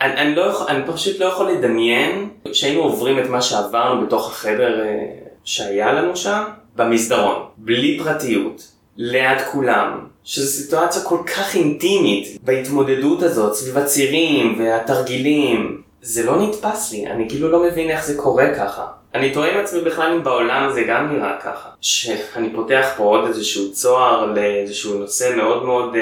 [0.01, 4.81] אני, אני, לא אני פשוט לא יכול לדמיין שהיינו עוברים את מה שעברנו בתוך החדר
[4.81, 4.95] אה,
[5.43, 6.43] שהיה לנו שם,
[6.75, 8.67] במסדרון, בלי פרטיות,
[8.97, 15.81] ליד כולם, שזו סיטואציה כל כך אינטימית בהתמודדות הזאת סביב הצירים והתרגילים.
[16.01, 18.85] זה לא נתפס לי, אני כאילו לא מבין איך זה קורה ככה.
[19.17, 21.69] אני תוהה עם עצמי בכלל אם בעולם זה גם נראה ככה.
[21.81, 26.01] שאני פותח פה עוד איזשהו צוהר לאיזשהו נושא מאוד מאוד אה,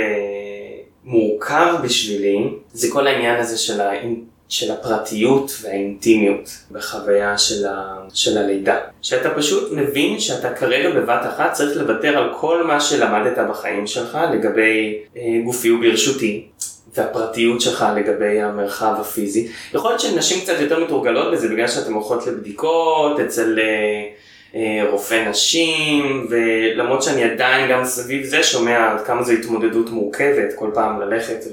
[1.04, 3.92] מורכב בשבילי, זה כל העניין הזה של, ה,
[4.50, 8.78] של הפרטיות והאינטימיות בחוויה של, ה, של הלידה.
[9.02, 14.18] שאתה פשוט מבין שאתה כרגע בבת אחת צריך לוותר על כל מה שלמדת בחיים שלך
[14.34, 16.48] לגבי אה, גופי וברשותי.
[16.98, 19.48] והפרטיות שלך לגבי המרחב הפיזי.
[19.74, 24.10] יכול להיות שנשים קצת יותר מתורגלות בזה בגלל שאתן הולכות לבדיקות אצל אה,
[24.56, 30.54] אה, רופא נשים, ולמרות שאני עדיין גם סביב זה שומע עד כמה זו התמודדות מורכבת,
[30.56, 31.46] כל פעם ללכת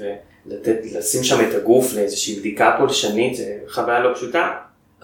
[0.45, 4.51] ולשים שם את הגוף לאיזושהי בדיקה פולשנית, זה חוויה לא פשוטה.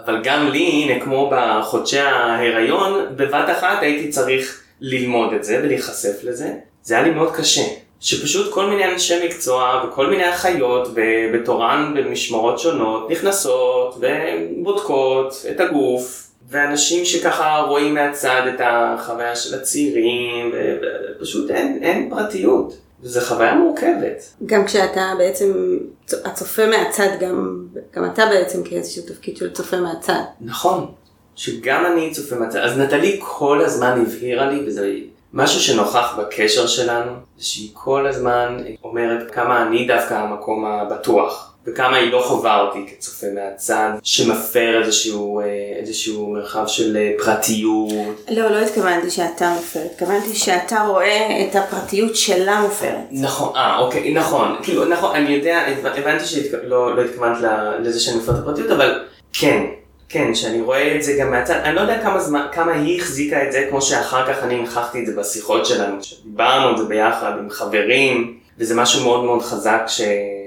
[0.06, 6.24] אבל גם לי, הנה כמו בחודשי ההיריון, בבת אחת הייתי צריך ללמוד את זה ולהיחשף
[6.24, 6.54] לזה.
[6.84, 7.62] זה היה לי מאוד קשה.
[8.00, 10.88] שפשוט כל מיני אנשי מקצוע וכל מיני אחיות
[11.34, 20.52] בתורן במשמרות שונות נכנסות ובודקות את הגוף ואנשים שככה רואים מהצד את החוויה של הצעירים
[20.54, 22.78] ופשוט אין, אין פרטיות.
[23.02, 24.34] וזו חוויה מורכבת.
[24.46, 25.78] גם כשאתה בעצם,
[26.26, 30.22] הצופה מהצד, גם, גם אתה בעצם כאיזשהו תפקיד של צופה מהצד.
[30.42, 30.92] נכון.
[31.36, 34.92] שגם אני צופה מהצד, אז נטלי כל הזמן הבהירה לי, וזה
[35.34, 41.50] משהו שנוכח בקשר שלנו, זה שהיא כל הזמן אומרת כמה אני דווקא המקום הבטוח.
[41.68, 45.46] וכמה היא לא חווה אותי כצופה מהצד, שמפר איזשהו, אה,
[45.80, 47.90] איזשהו מרחב של אה, פרטיות.
[48.32, 52.98] לא, לא התכוונתי שאתה מפר, התכוונתי שאתה רואה את הפרטיות שלה מופרת.
[53.12, 57.38] נכון, אה, אוקיי, נכון, כאילו, נכון, אני יודע, הבנתי שלא לא התכוונת
[57.80, 59.64] לזה שאני מפר את הפרטיות, אבל כן,
[60.10, 63.48] כן, שאני רואה את זה גם מהצד, אני לא יודע כמה זמן, כמה היא החזיקה
[63.48, 67.32] את זה, כמו שאחר כך אני הנכחתי את זה בשיחות שלנו, שדיברנו את זה ביחד
[67.40, 70.02] עם חברים, וזה משהו מאוד מאוד חזק ש...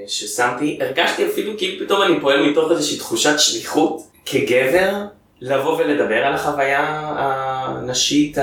[0.07, 4.92] ששמתי, הרגשתי אפילו כאילו פתאום אני פועל מתוך איזושהי תחושת שליחות כגבר,
[5.40, 8.38] לבוא ולדבר על החוויה הנשית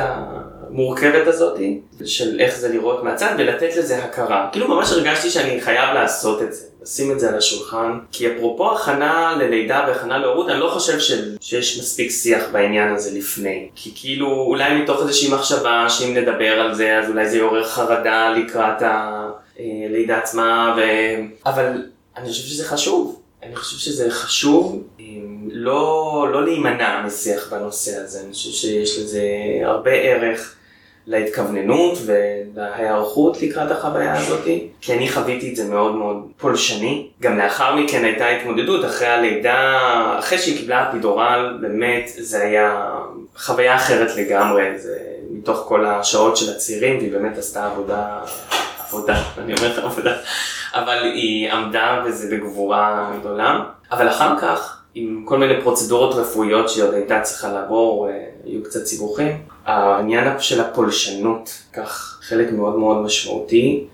[0.70, 1.60] המורכבת הזאת,
[2.06, 4.50] של איך זה לראות מהצד ולתת לזה הכרה.
[4.52, 8.72] כאילו ממש הרגשתי שאני חייב לעשות את זה, לשים את זה על השולחן, כי אפרופו
[8.72, 11.12] הכנה ללידה והכנה להורות, אני לא חושב ש...
[11.42, 13.70] שיש מספיק שיח בעניין הזה לפני.
[13.76, 18.30] כי כאילו אולי מתוך איזושהי מחשבה שאם נדבר על זה אז אולי זה יעורר חרדה
[18.30, 18.84] לקראת.
[19.60, 20.82] הלידה עצמה, ו...
[21.46, 21.84] אבל
[22.18, 23.22] אני חושב שזה חשוב.
[23.44, 24.84] אני חושב שזה חשוב
[25.52, 29.22] לא, לא להימנע משיח בנושא הזה, אני חושב שיש לזה
[29.64, 30.56] הרבה ערך
[31.10, 34.48] להתכווננות ולהיערכות לקראת החוויה הזאת,
[34.82, 37.08] כי אני חוויתי את זה מאוד מאוד פולשני.
[37.22, 39.80] גם לאחר מכן הייתה התמודדות, אחרי הלידה,
[40.20, 42.90] אחרי שהיא קיבלה אפידורל, באמת זה היה
[43.38, 44.98] חוויה אחרת לגמרי, זה
[45.32, 48.20] מתוך כל השעות של הצעירים, והיא באמת עשתה עבודה
[48.90, 50.16] עבודה, אני אומר לך עבודה,
[50.74, 56.84] אבל היא עמדה בזה בגבורה גדולה, אבל אחר כך, עם כל מיני פרוצדורות רפואיות שהיא
[56.84, 62.98] עוד הייתה צריכה לעבור, אה, היו קצת סיבוכים, העניין של הפולשנות, כך חלק מאוד מאוד
[62.98, 63.86] משמעותי,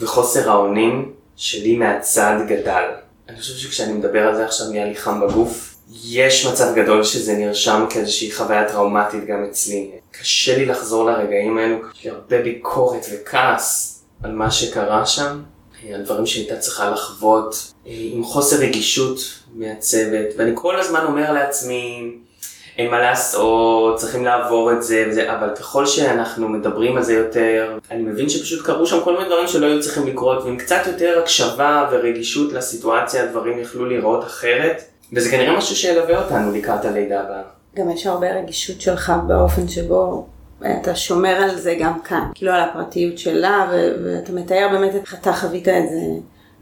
[0.00, 2.84] וחוסר האונים שלי מהצד גדל.
[3.28, 5.74] אני חושב שכשאני מדבר על זה עכשיו נהיה לי חם בגוף.
[6.04, 9.90] יש מצב גדול שזה נרשם כאיזושהי חוויה טראומטית גם אצלי.
[10.10, 15.40] קשה לי לחזור לרגעים האלו, יש לי הרבה ביקורת וכעס על מה שקרה שם,
[15.94, 19.18] על דברים שהייתה צריכה לחוות, עם חוסר רגישות
[19.54, 22.12] מהצוות, ואני כל הזמן אומר לעצמי,
[22.78, 27.78] אין מה לעשות, צריכים לעבור את זה וזה, אבל ככל שאנחנו מדברים על זה יותר,
[27.90, 31.18] אני מבין שפשוט קרו שם כל מיני דברים שלא היו צריכים לקרות, ועם קצת יותר
[31.22, 34.82] הקשבה ורגישות לסיטואציה, הדברים יכלו להיראות אחרת,
[35.12, 37.42] וזה כנראה משהו שילווה אותנו לקראת הלידה הבאה.
[37.76, 40.26] גם יש הרבה רגישות שלך באופן שבו
[40.80, 45.14] אתה שומר על זה גם כאן, כאילו על הפרטיות שלה, ו- ואתה מתאר באמת איך
[45.20, 46.00] אתה חווית את זה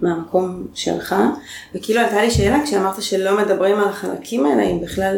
[0.01, 1.15] מהמקום שלך,
[1.75, 5.17] וכאילו עלתה לי שאלה כשאמרת שלא מדברים על החלקים האלה, אם בכלל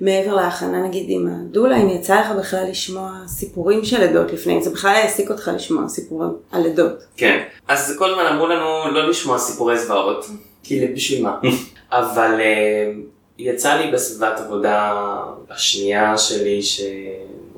[0.00, 4.70] מעבר להכנה נגיד עם הדולה, אם יצא לך בכלל לשמוע סיפורים של לידות לפני, זה
[4.70, 7.04] בכלל העסיק אותך לשמוע סיפורים על לידות.
[7.16, 10.26] כן, אז כל הזמן אמרו לנו לא לשמוע סיפורי זוועות,
[10.62, 11.38] כי בשביל מה?
[11.92, 12.92] אבל אה,
[13.38, 14.92] יצא לי בסביבת עבודה
[15.50, 16.80] השנייה שלי, ש...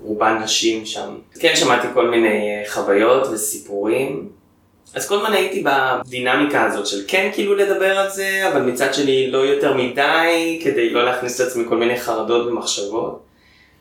[0.08, 1.14] רובן נשים שם.
[1.40, 4.28] כן שמעתי כל מיני חוויות וסיפורים.
[4.94, 9.30] אז כל הזמן הייתי בדינמיקה הזאת של כן כאילו לדבר על זה, אבל מצד שני
[9.30, 13.28] לא יותר מדי, כדי לא להכניס לעצמי כל מיני חרדות ומחשבות.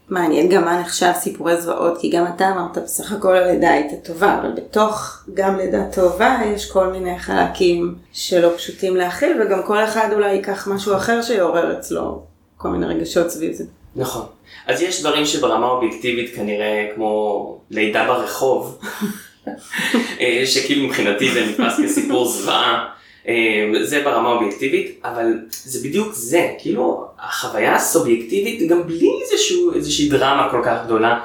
[0.10, 4.40] מעניין גם מה נחשב סיפורי זוועות, כי גם אתה אמרת בסך הכל הלידה הייתה טובה,
[4.42, 10.10] אבל בתוך גם לידה טובה יש כל מיני חלקים שלא פשוטים להכיל, וגם כל אחד
[10.14, 12.22] אולי ייקח משהו אחר שיעורר אצלו
[12.58, 13.64] כל מיני רגשות סביב זה.
[13.96, 14.26] נכון.
[14.68, 18.80] אז יש דברים שברמה אובייקטיבית כנראה כמו לידה ברחוב,
[20.46, 22.86] שכאילו מבחינתי זה נתפס כסיפור זוועה,
[23.28, 30.10] אה, זה ברמה אובייקטיבית, אבל זה בדיוק זה, כאילו החוויה הסובייקטיבית גם בלי איזשהו, איזושהי
[30.10, 31.20] דרמה כל כך גדולה,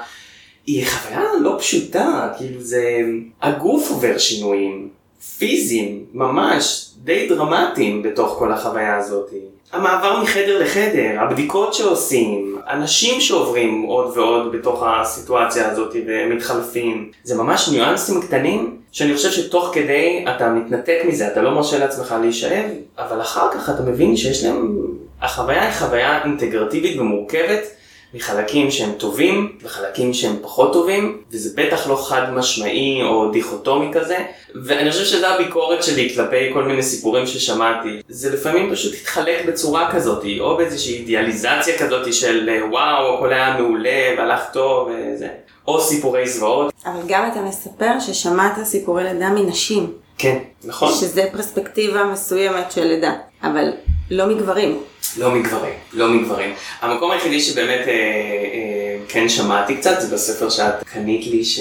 [0.65, 3.01] היא חוויה לא פשוטה, כאילו זה,
[3.41, 4.89] הגוף עובר שינויים
[5.37, 9.29] פיזיים, ממש, די דרמטיים בתוך כל החוויה הזאת.
[9.71, 17.69] המעבר מחדר לחדר, הבדיקות שעושים, אנשים שעוברים עוד ועוד בתוך הסיטואציה הזאת ומתחלפים, זה ממש
[17.69, 22.65] ניואנסים קטנים שאני חושב שתוך כדי אתה מתנתק מזה, אתה לא מרשה לעצמך להישאב,
[22.97, 24.77] אבל אחר כך אתה מבין שיש להם,
[25.21, 27.82] החוויה היא חוויה אינטגרטיבית ומורכבת.
[28.13, 34.17] מחלקים שהם טובים וחלקים שהם פחות טובים, וזה בטח לא חד משמעי או דיכוטומי כזה,
[34.65, 38.01] ואני חושב שזו הביקורת שלי כלפי כל מיני סיפורים ששמעתי.
[38.09, 44.15] זה לפעמים פשוט התחלק בצורה כזאת, או באיזושהי אידיאליזציה כזאת של וואו, הכל היה מעולה
[44.17, 45.27] והלך טוב וזה,
[45.67, 46.73] או סיפורי זוועות.
[46.85, 49.93] אבל גם אתה מספר ששמעת סיפורי לידה מנשים.
[50.17, 50.91] כן, נכון.
[50.91, 53.69] שזה פרספקטיבה מסוימת של לידה, אבל
[54.11, 54.79] לא מגברים.
[55.17, 56.53] לא מגברים, לא מגברים.
[56.81, 61.59] המקום היחידי שבאמת אה, אה, כן שמעתי קצת זה בספר שאת קנית לי, ש...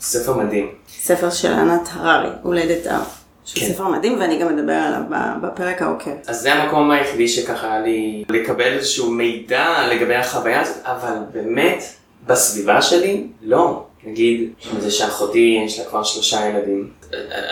[0.00, 0.68] ספר מדהים.
[0.88, 3.02] ספר של ענת הררי, הולדת אב.
[3.44, 3.72] שהוא כן.
[3.72, 5.00] ספר מדהים ואני גם אדבר עליו
[5.42, 6.10] בפרק העוקב.
[6.26, 11.84] אז זה המקום היחידי שככה היה לי לקבל איזשהו מידע לגבי החוויה הזאת, אבל באמת,
[12.26, 13.84] בסביבה שלי, לא.
[14.04, 16.90] נגיד, זה שאחותי יש לה כבר שלושה ילדים.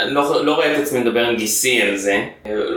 [0.02, 2.24] אני לא, לא רואה את עצמי מדבר עם גיסי על זה.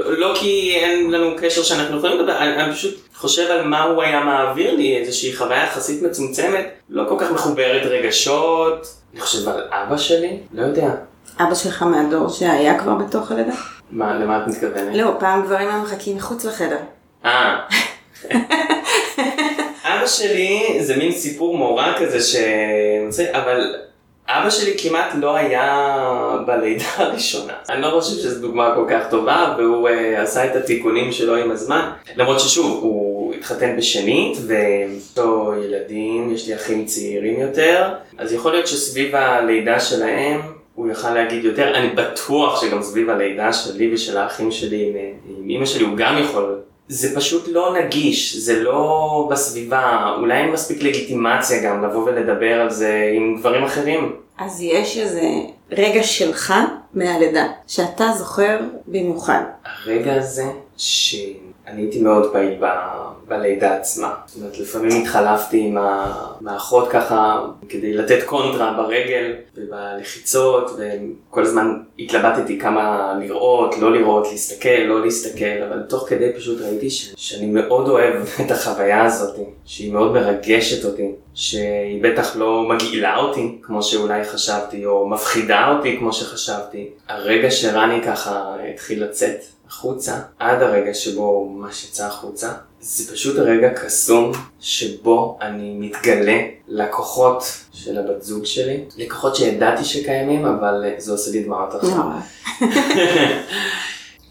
[0.06, 4.04] לא כי אין לנו קשר שאנחנו יכולים לדבר, אני, אני פשוט חושב על מה הוא
[4.04, 8.88] היה מעביר לי, איזושהי חוויה יחסית מצומצמת, לא כל כך מחוברת רגשות.
[9.14, 10.90] אני חושב על אבא שלי, לא יודע.
[11.40, 13.54] אבא שלך מהדור שהיה כבר בתוך הלידה?
[13.92, 14.96] מה, למה את מתכוונת?
[14.96, 16.78] לא, פעם גברים היו מחכים מחוץ לחדר.
[17.26, 17.60] אה.
[20.10, 22.36] שלי זה מין סיפור מורה כזה ש...
[23.32, 23.76] אבל
[24.32, 25.88] אבא שלי כמעט לא היה
[26.46, 27.54] בלידה הראשונה.
[27.70, 31.52] אני לא חושב שזו דוגמה כל כך טובה, והוא uh, עשה את התיקונים שלו עם
[31.52, 31.90] הזמן.
[32.16, 34.38] למרות ששוב, הוא התחתן בשנית,
[35.18, 40.42] לו ילדים, יש לי אחים צעירים יותר, אז יכול להיות שסביב הלידה שלהם,
[40.76, 44.96] הוא יכל להגיד יותר, אני בטוח שגם סביב הלידה שלי ושל האחים שלי עם,
[45.38, 46.59] עם אמא שלי הוא גם יכול.
[46.92, 52.70] זה פשוט לא נגיש, זה לא בסביבה, אולי אין מספיק לגיטימציה גם לבוא ולדבר על
[52.70, 54.16] זה עם גברים אחרים.
[54.38, 55.22] אז יש איזה
[55.72, 56.54] רגע שלך
[56.94, 59.42] מהלידה, שאתה זוכר במיוחד.
[59.66, 60.46] הרגע הזה
[61.70, 62.66] שאני הייתי מאוד פעיל ב...
[63.30, 64.14] בלידה עצמה.
[64.26, 65.78] זאת אומרת, לפעמים התחלפתי עם
[66.48, 74.70] האחות ככה כדי לתת קונטרה ברגל ובלחיצות, וכל הזמן התלבטתי כמה לראות, לא לראות, להסתכל,
[74.70, 77.14] לא להסתכל, אבל תוך כדי פשוט ראיתי ש...
[77.18, 83.58] שאני מאוד אוהב את החוויה הזאת, שהיא מאוד מרגשת אותי, שהיא בטח לא מגעילה אותי
[83.62, 86.90] כמו שאולי חשבתי, או מפחידה אותי כמו שחשבתי.
[87.10, 92.52] הרגע שרני ככה התחיל לצאת החוצה, עד הרגע שבו הוא ממש יצא החוצה,
[92.82, 100.46] זה פשוט רגע קסום שבו אני מתגלה לכוחות של הבת זוג שלי, לכוחות שידעתי שקיימים,
[100.46, 102.04] אבל זה עושה לי דמעות עכשיו.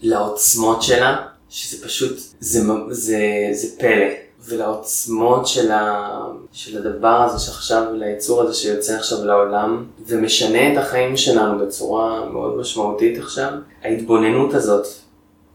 [0.01, 3.19] לעוצמות שלה, שזה פשוט, זה, זה,
[3.51, 4.07] זה פלא.
[4.45, 6.09] ולעוצמות של, ה,
[6.51, 12.57] של הדבר הזה שעכשיו, ליצור הזה שיוצא עכשיו לעולם, ומשנה את החיים שלנו בצורה מאוד
[12.57, 13.51] משמעותית עכשיו,
[13.83, 14.87] ההתבוננות הזאת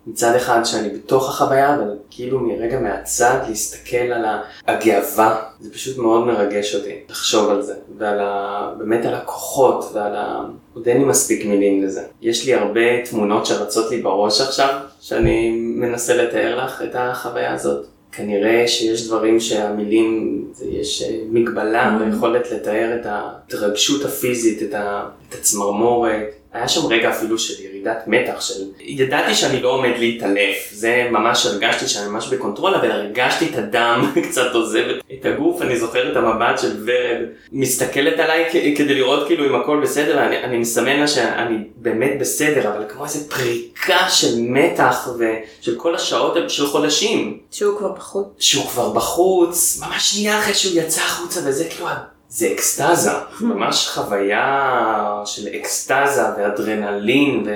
[0.07, 4.25] מצד אחד שאני בתוך החוויה, אבל כאילו מרגע מהצד להסתכל על
[4.67, 8.73] הגאווה, זה פשוט מאוד מרגש אותי לחשוב על זה, ועל ה...
[8.79, 10.45] באמת על הכוחות ועל ה...
[10.75, 12.03] עוד אין לי מספיק מילים לזה.
[12.23, 17.87] יש לי הרבה תמונות שרצות לי בראש עכשיו, שאני מנסה לתאר לך את החוויה הזאת.
[18.13, 25.09] כנראה שיש דברים שהמילים, יש מגבלה ביכולת לתאר את ההתרגשות הפיזית, את, ה...
[25.29, 26.25] את הצמרמורת.
[26.55, 31.47] היה שם רגע אפילו של ירידת מתח, של ידעתי שאני לא עומד להתעלף, זה ממש
[31.47, 36.13] הרגשתי שאני ממש ב control, אבל הרגשתי את הדם קצת עוזב את הגוף, אני זוכר
[36.13, 41.01] את המבט של ורד מסתכלת עליי כדי לראות כאילו אם הכל בסדר, אני, אני מסמן
[41.01, 47.39] לה שאני באמת בסדר, אבל כמו איזה פריקה של מתח ושל כל השעות של חודשים.
[47.51, 48.27] שהוא כבר בחוץ.
[48.39, 51.87] שהוא כבר בחוץ, ממש שנייה אחרי שהוא יצא החוצה וזה כאילו...
[52.35, 57.47] זה אקסטזה, ממש חוויה של אקסטזה ואדרנלין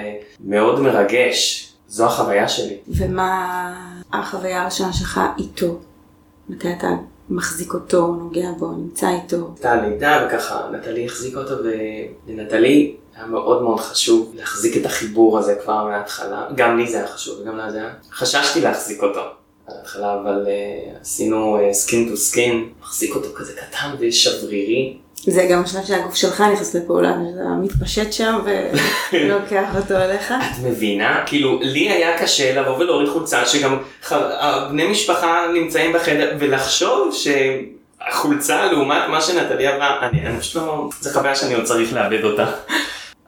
[0.40, 1.64] ומאוד מרגש.
[1.88, 2.76] זו החוויה שלי.
[2.88, 3.74] ומה
[4.12, 5.78] החוויה הראשונה שלך איתו?
[6.48, 6.88] מתי אתה
[7.30, 9.50] מחזיק אותו, נוגע בו, נמצא איתו?
[9.54, 11.54] הייתה לידה וככה נטלי החזיקה אותו
[12.28, 16.46] ולנטלי היה מאוד מאוד חשוב להחזיק את החיבור הזה כבר מההתחלה.
[16.54, 17.90] גם לי זה היה חשוב וגם לה זה היה.
[18.10, 19.20] חששתי להחזיק אותו.
[19.68, 24.96] בהתחלה, אבל uh, עשינו skin to skin, מחזיק אותו כזה קטן ושברירי.
[25.24, 28.38] זה גם השלב שהגוף שלך נכנס לפעולה, שאתה מתפשט שם
[29.12, 30.32] ולוקח אותו אליך.
[30.32, 31.22] את מבינה?
[31.26, 33.78] כאילו, לי היה קשה לבוא ולהוריד חולצה שגם
[34.70, 41.10] בני משפחה נמצאים בחדר, ולחשוב שהחולצה לעומת מה שנטלי עברה, אני, אני פשוט לא, זו
[41.10, 42.50] חוויה שאני עוד צריך לאבד אותה.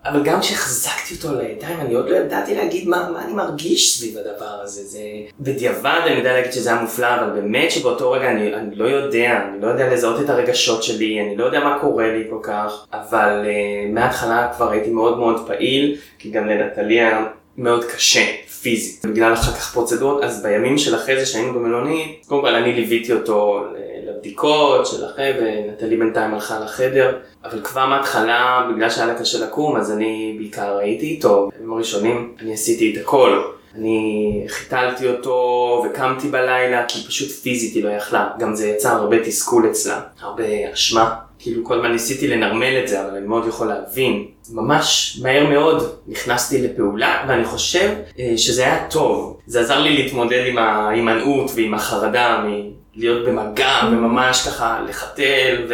[0.04, 3.98] אבל גם כשהחזקתי אותו על הידיים, אני עוד לא ידעתי להגיד מה, מה אני מרגיש
[3.98, 4.84] סביב הדבר הזה.
[4.84, 5.00] זה...
[5.40, 9.42] בדיעבד אני יודע להגיד שזה היה מופלא, אבל באמת שבאותו רגע אני, אני לא יודע,
[9.48, 12.86] אני לא יודע לזהות את הרגשות שלי, אני לא יודע מה קורה לי כל כך,
[12.92, 18.24] אבל uh, מההתחלה כבר הייתי מאוד מאוד פעיל, כי גם לנטלי היה מאוד קשה.
[18.62, 22.72] פיזית, בגלל אחר כך פרוצדורות, אז בימים של אחרי זה שהיינו במלונית, קודם כל אני
[22.72, 23.64] ליוויתי אותו
[24.06, 29.76] לבדיקות של אחרי, ונטלי בינתיים הלכה לחדר, אבל כבר מההתחלה, בגלל שהיה לה קשה לקום,
[29.76, 33.42] אז אני בעיקר הייתי איתו, בימים הראשונים אני עשיתי את הכל.
[33.74, 39.24] אני חיתלתי אותו וקמתי בלילה כי פשוט פיזית היא לא יכלה, גם זה יצר הרבה
[39.24, 41.14] תסכול אצלה, הרבה אשמה.
[41.38, 44.26] כאילו כל הזמן ניסיתי לנרמל את זה, אבל אני מאוד יכול להבין.
[44.52, 49.38] ממש מהר מאוד נכנסתי לפעולה, ואני חושב אה, שזה היה טוב.
[49.46, 55.66] זה עזר לי להתמודד עם ההימנעות ועם החרדה מלהיות במגע וממש ככה לחתל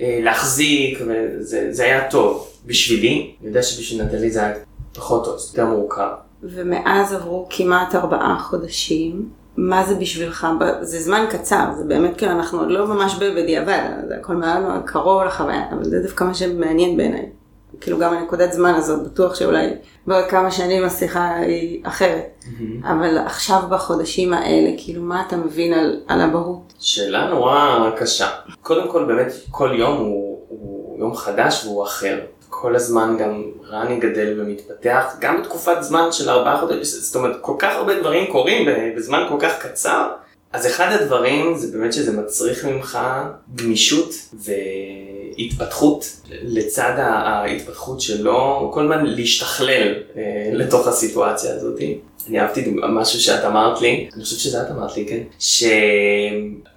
[0.00, 2.46] ולהחזיק, וזה היה טוב.
[2.66, 4.54] בשבילי, אני יודע שבשביל נטלי זה היה
[4.94, 6.29] פחות טוב, יותר מורכב.
[6.42, 9.28] ומאז עברו כמעט ארבעה חודשים.
[9.56, 10.46] מה זה בשבילך?
[10.80, 14.82] זה זמן קצר, זה באמת כאילו, אנחנו עוד לא ממש בדיעבד, זה הכל מאוד מאוד
[14.84, 17.26] קרוב לחוויה, אבל זה דווקא מה שמעניין בעיניי.
[17.80, 19.70] כאילו גם הנקודת זמן הזאת, בטוח שאולי
[20.06, 22.44] בעוד כמה שנים השיחה היא אחרת.
[22.82, 26.72] אבל עכשיו בחודשים האלה, כאילו מה אתה מבין על, על אבהות?
[26.78, 28.28] שאלה נורא קשה.
[28.62, 32.20] קודם כל באמת כל יום הוא, הוא יום חדש והוא אחר.
[32.50, 37.54] כל הזמן גם רני גדל ומתפתח, גם בתקופת זמן של ארבעה חודשים, זאת אומרת כל
[37.58, 40.08] כך הרבה דברים קורים בזמן כל כך קצר.
[40.52, 42.98] אז אחד הדברים זה באמת שזה מצריך ממך
[43.54, 44.14] גמישות
[45.38, 51.80] והתפתחות לצד ההתפתחות שלו, כל הזמן להשתכלל אה, לתוך הסיטואציה הזאת.
[52.28, 55.20] אני אהבתי משהו שאת אמרת לי, אני חושב שזה את אמרת לי, כן?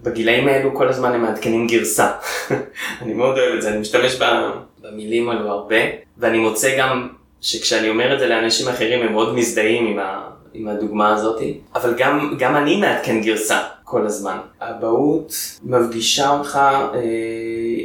[0.03, 2.11] שבגילאים האלו כל הזמן הם מעדכנים גרסה.
[3.01, 4.15] אני מאוד אוהב את זה, אני משתמש
[4.83, 5.75] במילים האלו הרבה,
[6.17, 7.07] ואני מוצא גם
[7.41, 11.41] שכשאני אומר את זה לאנשים אחרים הם מאוד מזדהים עם, ה, עם הדוגמה הזאת,
[11.75, 14.37] אבל גם, גם אני מעדכן גרסה כל הזמן.
[14.59, 16.99] האבהות מפגישה אותך אה,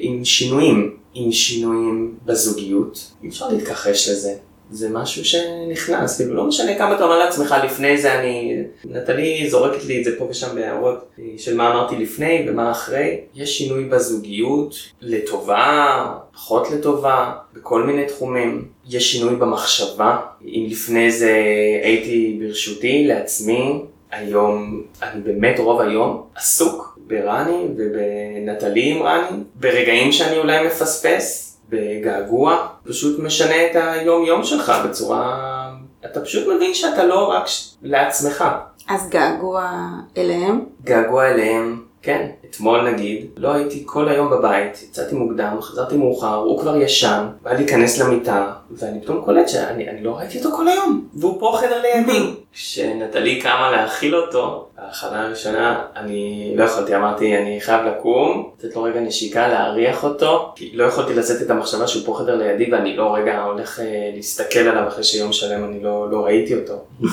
[0.01, 4.35] עם שינויים, עם שינויים בזוגיות, אי אפשר להתכחש לזה.
[4.71, 9.85] זה משהו שנכנס, כאילו לא משנה כמה אתה אומר לעצמך לפני זה, אני, נטלי זורקת
[9.85, 14.75] לי את זה פה ושם בהערות של מה אמרתי לפני ומה אחרי, יש שינוי בזוגיות,
[15.01, 21.43] לטובה, פחות לטובה, בכל מיני תחומים, יש שינוי במחשבה, אם לפני זה
[21.83, 30.39] הייתי ברשותי לעצמי, היום, אני באמת רוב היום עסוק ברני ובנטלי עם רני, ברגעים שאני
[30.39, 31.48] אולי מפספס.
[31.69, 35.71] בגעגוע, פשוט משנה את היום יום שלך בצורה...
[36.05, 37.45] אתה פשוט מבין שאתה לא רק
[37.83, 38.45] לעצמך.
[38.89, 39.71] אז געגוע
[40.17, 40.61] אליהם?
[40.85, 42.27] געגוע אליהם, כן.
[42.51, 47.53] אתמול נגיד, לא הייתי כל היום בבית, יצאתי מוקדם, חזרתי מאוחר, הוא כבר ישן, בא
[47.53, 52.35] להיכנס למיטה, ואני פתאום קולט שאני לא ראיתי אותו כל היום, והוא פה חדר לידי.
[52.53, 58.83] כשנטלי קמה להאכיל אותו, בהאכלה הראשונה, אני לא יכולתי, אמרתי, אני חייב לקום, לתת לו
[58.83, 62.97] רגע נשיקה, להריח אותו, כי לא יכולתי לשאת את המחשבה שהוא פה חדר לידי, ואני
[62.97, 66.75] לא רגע הולך אה, להסתכל עליו אחרי שיום שלם אני לא, לא ראיתי אותו.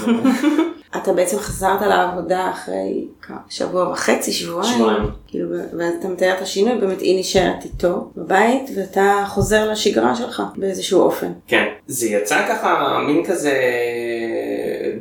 [1.04, 3.06] אתה בעצם חזרת לעבודה אחרי
[3.50, 4.74] שבוע וחצי, שבועיים.
[4.76, 5.04] שבועיים.
[5.28, 11.02] כאילו, ואתה מתאר את השינוי, באמת היא נשארת איתו בבית, ואתה חוזר לשגרה שלך באיזשהו
[11.02, 11.32] אופן.
[11.48, 13.54] כן, זה יצא ככה מין כזה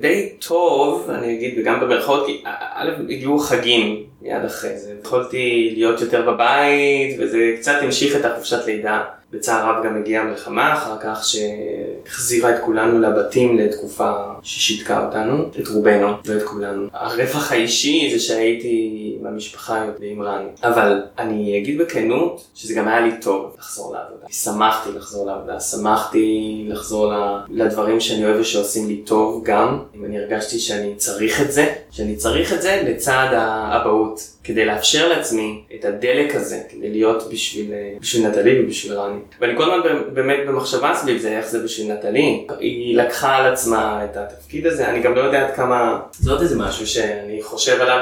[0.00, 2.42] די טוב, אני אגיד, וגם במרכאות, כי
[2.74, 8.66] א', הגיעו חגים מיד אחרי זה, יכולתי להיות יותר בבית, וזה קצת המשיך את החופשת
[8.66, 9.02] לידה.
[9.34, 14.12] בצער רב גם הגיעה המלחמה אחר כך שהחזירה את כולנו לבתים לתקופה
[14.42, 16.86] ששיתקה אותנו, את רובנו ואת כולנו.
[16.92, 20.48] הרווח האישי זה שהייתי עם המשפחה ועם רני.
[20.62, 24.26] אבל אני אגיד בכנות שזה גם היה לי טוב לחזור לעבודה.
[24.30, 27.12] שמחתי לחזור לעבודה, שמחתי לחזור
[27.50, 29.78] לדברים שאני אוהב ושעושים לי טוב גם.
[29.94, 34.34] אם אני הרגשתי שאני צריך את זה, שאני צריך את זה לצד האבהות.
[34.44, 39.18] כדי לאפשר לעצמי את הדלק הזה, כדי להיות בשביל, בשביל נטלי ובשביל רני.
[39.40, 42.46] ואני כל הזמן באמת במחשבה סביב זה, איך זה בשביל נטלי.
[42.58, 46.40] היא לקחה על עצמה את התפקיד הזה, אני גם לא יודע עד כמה, זה עוד
[46.40, 48.00] איזה משהו שאני חושב עליו.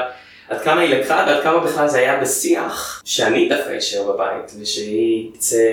[0.49, 5.29] עד כמה היא לקחה ועד כמה בכלל זה היה בשיח שאני דווקא אשאר בבית ושהיא
[5.33, 5.71] תצא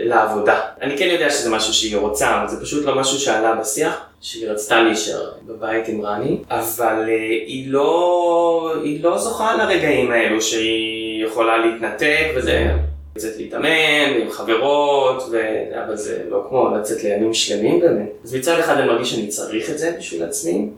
[0.00, 0.60] לעבודה.
[0.80, 4.48] אני כן יודע שזה משהו שהיא רוצה, אבל זה פשוט לא משהו שעלה בשיח, שהיא
[4.48, 7.08] רצתה להישאר בבית עם רני, אבל uh,
[7.46, 12.70] היא, לא, היא לא זוכה לרגעים האלו שהיא יכולה להתנתק וזה...
[13.16, 15.40] לצאת להתאמן עם חברות, ו...
[15.84, 18.10] אבל זה לא כמו לצאת לימים שלמים באמת.
[18.24, 20.68] אז מצד אחד אני מרגיש שאני צריך את זה בשביל עצמי,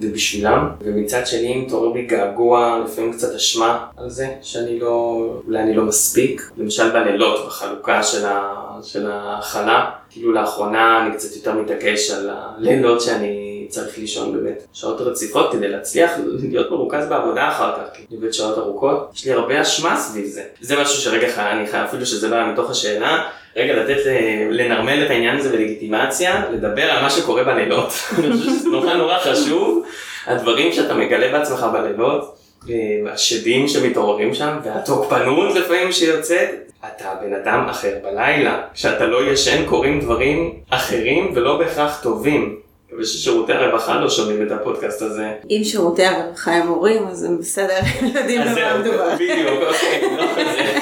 [0.00, 5.74] ובשבילם, ומצד שני מתעורר בי געגוע, לפעמים קצת אשמה על זה, שאני לא, אולי אני
[5.74, 6.50] לא מספיק.
[6.56, 13.00] למשל בלילות, בחלוקה של, ה, של ההכלה, כאילו לאחרונה אני קצת יותר מתעקש על הלילות
[13.00, 16.10] שאני צריך לישון באמת שעות רציפות כדי להצליח
[16.50, 19.10] להיות מרוכז בעבודה אחר כך, כי אני עובד שעות ארוכות.
[19.14, 20.42] יש לי הרבה אשמה סביב זה.
[20.60, 24.02] זה משהו שרגע אני חייב, אפילו שזה היה מתוך השאלה, רגע לתת,
[24.50, 27.88] לנרמל את העניין הזה בלגיטימציה, לדבר על מה שקורה בלילות.
[28.18, 29.86] אני חושב שזה נורא נורא חשוב,
[30.26, 32.36] הדברים שאתה מגלה בעצמך בלילות,
[33.12, 38.62] השדים שמתעוררים שם, והתוקפנות לפעמים שיוצאת, אתה בן אדם אחר בלילה.
[38.74, 42.56] כשאתה לא ישן קורים דברים אחרים ולא בהכרח טובים.
[42.98, 45.32] וששירותי הרווחה לא שומעים את הפודקאסט הזה.
[45.50, 47.78] אם שירותי הרווחה הם הורים, אז הם בסדר,
[48.14, 49.14] יודעים במה מדובר.
[49.14, 50.78] בדיוק, אוקיי, לא כזה.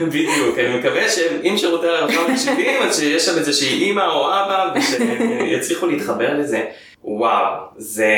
[0.00, 5.86] בדיוק, אני מקווה שאם שירותי הרווחה מקשיבים, אז שיש שם איזושהי אימא או אבא, ושיצליחו
[5.86, 6.64] להתחבר לזה.
[7.04, 8.14] וואו, זה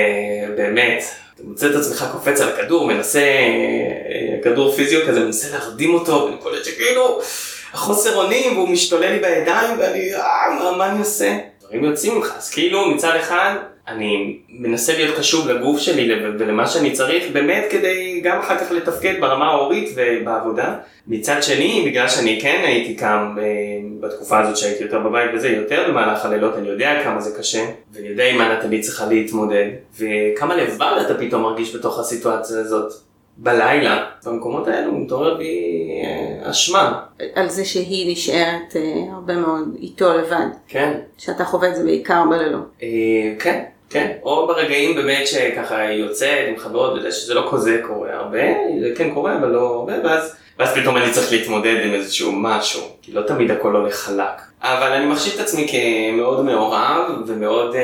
[0.57, 1.05] באמת,
[1.35, 3.23] אתה מוצא את עצמך קופץ על הכדור, מנסה,
[4.45, 7.21] כדור פיזיו כזה, מנסה להרדים אותו, ואני קולט שכאילו,
[7.73, 11.39] חוסר אונים והוא משתולל לי בידיים ואני, אה, מה אני עושה?
[11.77, 13.55] דברים יוצאים ממך, אז כאילו מצד אחד
[13.89, 19.14] אני מנסה להיות קשוב לגוף שלי ולמה שאני צריך באמת כדי גם אחר כך לתפקד
[19.20, 20.74] ברמה ההורית ובעבודה.
[21.07, 23.45] מצד שני, בגלל שאני כן הייתי קם אה,
[24.01, 28.09] בתקופה הזאת שהייתי יותר בבית וזה, יותר במהלך הלילות, אני יודע כמה זה קשה, ואני
[28.09, 29.68] יודע עם מה נטלי צריכה להתמודד,
[29.99, 33.06] וכמה לבד אתה פתאום מרגיש בתוך הסיטואציה הזאת.
[33.39, 35.61] בלילה, במקומות האלו מתעורר בי
[36.05, 37.01] אה, אשמה.
[37.34, 40.47] על זה שהיא נשארת אה, הרבה מאוד איתו לבד.
[40.68, 40.93] כן.
[41.18, 42.72] שאתה חווה את זה בעיקר בלילות.
[42.82, 42.89] אה,
[43.39, 44.12] כן, כן.
[44.22, 48.43] או ברגעים באמת שככה היא יוצאת עם חברות, שזה לא כזה קורה הרבה,
[48.80, 52.80] זה כן קורה אבל לא הרבה, ואז, ואז פתאום אני צריך להתמודד עם איזשהו משהו,
[53.03, 54.41] כי לא תמיד הכל הולך חלק.
[54.62, 57.80] אבל אני מחשיב את עצמי כמאוד מעורב ומאוד, אה,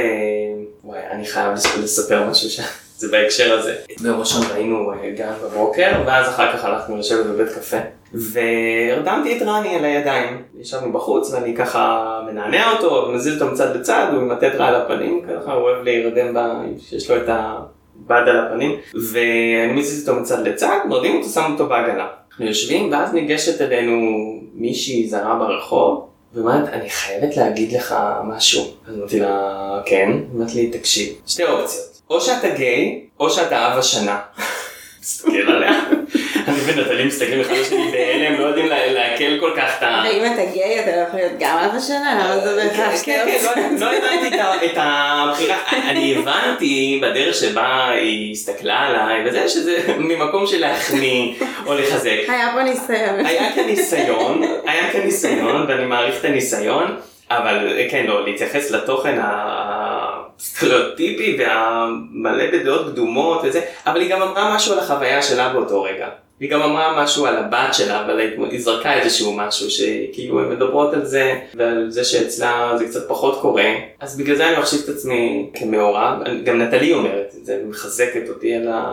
[0.84, 2.62] וואי, אני חייב לספר משהו שם.
[3.02, 3.74] זה בהקשר הזה.
[4.00, 7.76] ביום ראשון ראינו אה, גן בבוקר, ואז אחר כך הלכנו לשבת בבית קפה,
[8.14, 10.42] והרדמתי את רני על הידיים.
[10.60, 15.20] ישבנו בחוץ ואני ככה מנענע אותו ומזיז אותו מצד לצד, הוא עם הטטרה על הפנים,
[15.28, 16.38] ככה הוא אוהב להירדם, ב...
[16.78, 18.76] שיש לו את הבד על הפנים,
[19.12, 22.06] ואני מזיז אותו מצד לצד, מרדים אותו, שם אותו בעגלה.
[22.30, 23.96] אנחנו יושבים, ואז ניגשת אלינו
[24.54, 27.94] מישהי זרה ברחוב, ואומרת, אני חייבת להגיד לך
[28.24, 28.62] משהו.
[28.88, 30.10] אז אמרתי לה, כן.
[30.36, 31.91] אמרתי לי, תקשיב, שתי אופציות.
[32.12, 34.18] או שאתה גיי, או שאתה אב השנה.
[35.00, 35.80] מסתכל עליה.
[36.48, 40.02] אני ונטלי מסתכלים אחד לשני בהלם, לא יודעים לעכל כל כך את ה...
[40.04, 42.24] ואם אתה גיי אתה לא יכול להיות גם אב השנה?
[42.24, 43.56] למה זה בהכרח שתי אופציות?
[43.80, 44.36] לא הבנתי
[44.66, 45.56] את הבחירה.
[45.90, 51.34] אני הבנתי בדרך שבה היא הסתכלה עליי, וזה שזה ממקום של להחמיא
[51.66, 52.18] או לחזק.
[52.28, 53.26] היה פה ניסיון.
[53.26, 56.96] היה כאן ניסיון, היה כאן ניסיון, ואני מעריך את הניסיון,
[57.30, 59.18] אבל כן, לא, להתייחס לתוכן
[60.40, 66.08] הסטריאוטיפי והמלא בדעות קדומות וזה, אבל היא גם אמרה משהו על החוויה שלה באותו רגע.
[66.42, 68.20] היא גם אמרה משהו על הבת שלה, אבל
[68.50, 73.40] היא זרקה איזשהו משהו שכאילו הן מדברות על זה, ועל זה שאצלה זה קצת פחות
[73.40, 73.64] קורה,
[74.00, 78.54] אז בגלל זה אני מחשיב את עצמי כמעורב, גם נטלי אומרת את זה, מחזקת אותי
[78.54, 78.92] על, ה,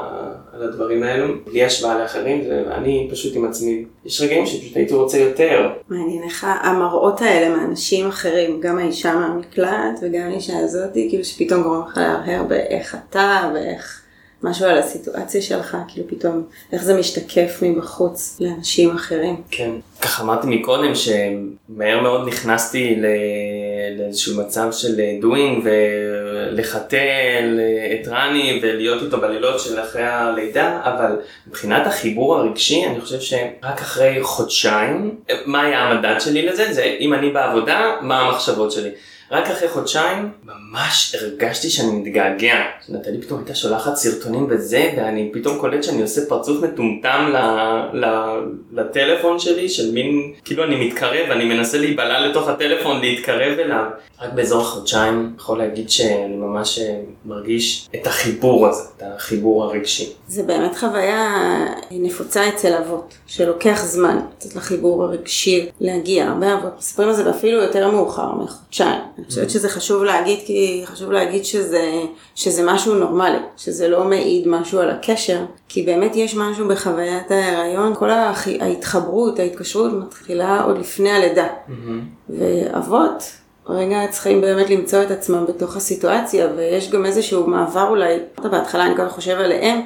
[0.53, 5.17] על הדברים האלו, בלי השוואה לאחרים, ואני פשוט עם עצמי, יש רגעים שפשוט הייתי רוצה
[5.17, 5.69] יותר.
[5.89, 11.81] מעניין איך המראות האלה מאנשים אחרים, גם האישה מהמקלט וגם האישה הזאתי, כאילו שפתאום גורם
[11.87, 14.01] לך להרהר באיך אתה ואיך...
[14.43, 19.41] משהו על הסיטואציה שלך, כאילו פתאום, איך זה משתקף מבחוץ לאנשים אחרים.
[19.51, 19.71] כן,
[20.01, 23.01] ככה אמרתי מקודם שמהר מאוד נכנסתי
[23.97, 27.59] לאיזשהו מצב של doing ולחתל
[27.93, 31.15] את רני ולהיות איתו בלילות של אחרי הלידה, אבל
[31.47, 35.15] מבחינת החיבור הרגשי אני חושב שרק אחרי חודשיים,
[35.45, 36.73] מה היה המדד שלי לזה?
[36.73, 38.89] זה אם אני בעבודה, מה המחשבות שלי.
[39.31, 42.55] רק אחרי חודשיים ממש הרגשתי שאני מתגעגע.
[42.89, 47.37] נטלי פתאום הייתה שולחת סרטונים וזה, ואני פתאום קולט שאני עושה פרצוף מטומטם ל,
[47.93, 48.05] ל,
[48.71, 53.85] לטלפון שלי, של מין, כאילו אני מתקרב, אני מנסה להיבלע לתוך הטלפון, להתקרב אליו.
[54.21, 60.13] רק באזור החודשיים יכול להגיד שאני ממש אה, מרגיש את החיבור הזה, את החיבור הרגשי.
[60.29, 61.35] זה באמת חוויה
[61.91, 66.27] נפוצה אצל אבות, שלוקח זמן לתת לחיבור הרגשי להגיע.
[66.27, 69.01] הרבה אבות מספרים על זה ואפילו יותר מאוחר, מחודשיים.
[69.17, 71.91] אני חושבת שזה חשוב להגיד, כי חשוב להגיד שזה,
[72.35, 77.95] שזה משהו נורמלי, שזה לא מעיד משהו על הקשר, כי באמת יש משהו בחוויית ההיריון,
[77.95, 81.47] כל ההתחברות, ההתקשרות מתחילה עוד לפני הלידה.
[82.29, 83.23] ואבות,
[83.69, 88.19] רגע צריכים באמת למצוא את עצמם בתוך הסיטואציה, ויש גם איזשהו מעבר אולי,
[88.51, 89.81] בהתחלה אני ככה חושב עליהם,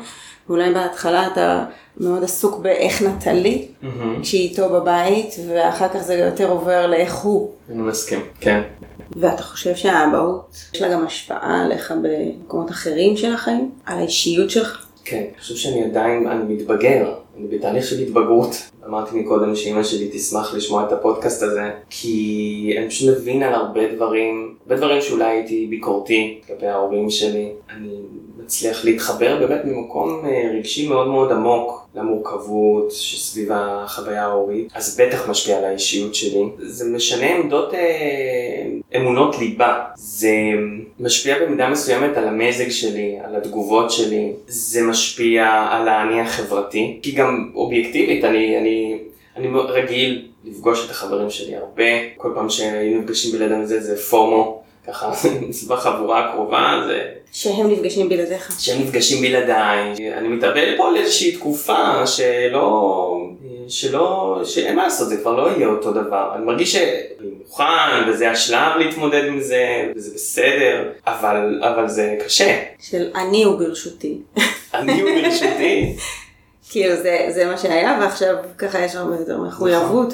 [0.49, 1.65] ואולי בהתחלה אתה
[1.97, 3.87] מאוד עסוק באיך נטלי, mm-hmm.
[4.21, 7.51] כשהיא איתו בבית, ואחר כך זה יותר עובר לאיך הוא.
[7.69, 8.61] אני מסכים, כן.
[9.15, 13.71] ואתה חושב שהאבהות, יש לה גם השפעה עליך במקומות אחרים של החיים?
[13.85, 14.85] על האישיות שלך?
[15.05, 18.55] כן, אני חושב שאני עדיין, אני מתבגר, אני בתהליך של התבגרות.
[18.87, 23.93] אמרתי מקודם שאימא שלי תשמח לשמוע את הפודקאסט הזה, כי אני פשוט מבין על הרבה
[23.95, 27.51] דברים, הרבה דברים שאולי הייתי ביקורתי כלפי ההורים שלי.
[27.69, 27.95] אני
[28.43, 35.29] מצליח להתחבר באמת ממקום אה, רגשי מאוד מאוד עמוק למורכבות שסביב החוויה ההורית, אז בטח
[35.29, 36.43] משפיע על האישיות שלי.
[36.57, 38.62] זה משנה עמדות, אה,
[38.95, 39.79] אמונות ליבה.
[39.95, 40.31] זה
[40.99, 44.31] משפיע במידה מסוימת על המזג שלי, על התגובות שלי.
[44.47, 48.97] זה משפיע על האני החברתי, כי גם אובייקטיבית אני, אני,
[49.37, 51.83] אני רגיל לפגוש את החברים שלי הרבה.
[52.17, 54.63] כל פעם שהיינו נפגשים בלעדיהם את זה, זה פומו.
[54.87, 55.11] ככה
[55.69, 57.09] בחבורה הקרובה זה...
[57.31, 58.55] שהם נפגשים בלעדיך.
[58.59, 60.13] שהם נפגשים בלעדיי.
[60.13, 63.22] אני מתאבל פה על איזושהי תקופה שלא...
[63.67, 64.41] שלא...
[64.43, 66.31] שאין מה לעשות, זה כבר לא יהיה אותו דבר.
[66.35, 66.91] אני מרגיש שאני
[67.39, 67.63] מוכן,
[68.09, 72.59] וזה השלב להתמודד עם זה, וזה בסדר, אבל, אבל זה קשה.
[72.79, 74.17] של אני הוא ברשותי.
[74.73, 75.95] אני הוא ברשותי.
[76.69, 80.13] כאילו זה, זה מה שהיה, ועכשיו ככה יש הרבה יותר מחויבות,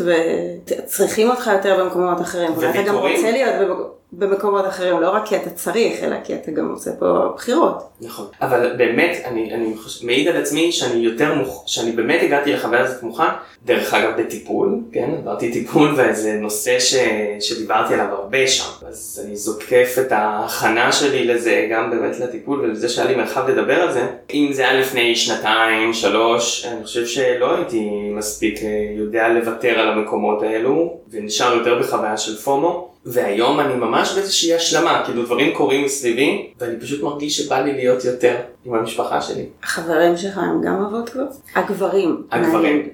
[0.65, 2.51] וצריכים אותך יותר במקומות אחרים.
[2.57, 3.15] ואתה גם וויתורים.
[3.15, 6.91] רוצה להיות במק- במקומות אחרים, לא רק כי אתה צריך, אלא כי אתה גם עושה
[6.99, 7.89] פה בחירות.
[8.01, 8.25] נכון.
[8.41, 12.81] אבל באמת, אני, אני חושב, מעיד על עצמי שאני יותר מוכן, שאני באמת הגעתי לחוויה
[12.81, 13.23] הזאת מוכן,
[13.65, 16.95] דרך אגב בטיפול, כן, עברתי טיפול וזה נושא ש,
[17.39, 22.89] שדיברתי עליו הרבה שם, אז אני זוקף את ההכנה שלי לזה, גם באמת לטיפול ולזה
[22.89, 24.07] שהיה לי מרחב לדבר על זה.
[24.33, 29.89] אם זה היה לפני שנתיים, שלוש, אני חושב שלא הייתי מספיק אה, יודע לוותר על
[29.89, 32.88] המקומות האלו, ונשאר יותר בחוויה של פומו.
[33.05, 38.05] והיום אני ממש באיזושהי השלמה, כאילו דברים קורים מסביבי, ואני פשוט מרגיש שבא לי להיות
[38.05, 38.35] יותר
[38.65, 39.45] עם המשפחה שלי.
[39.63, 41.23] החברים שלך הם גם אבות כבר?
[41.55, 42.23] הגברים.
[42.31, 42.89] הגברים.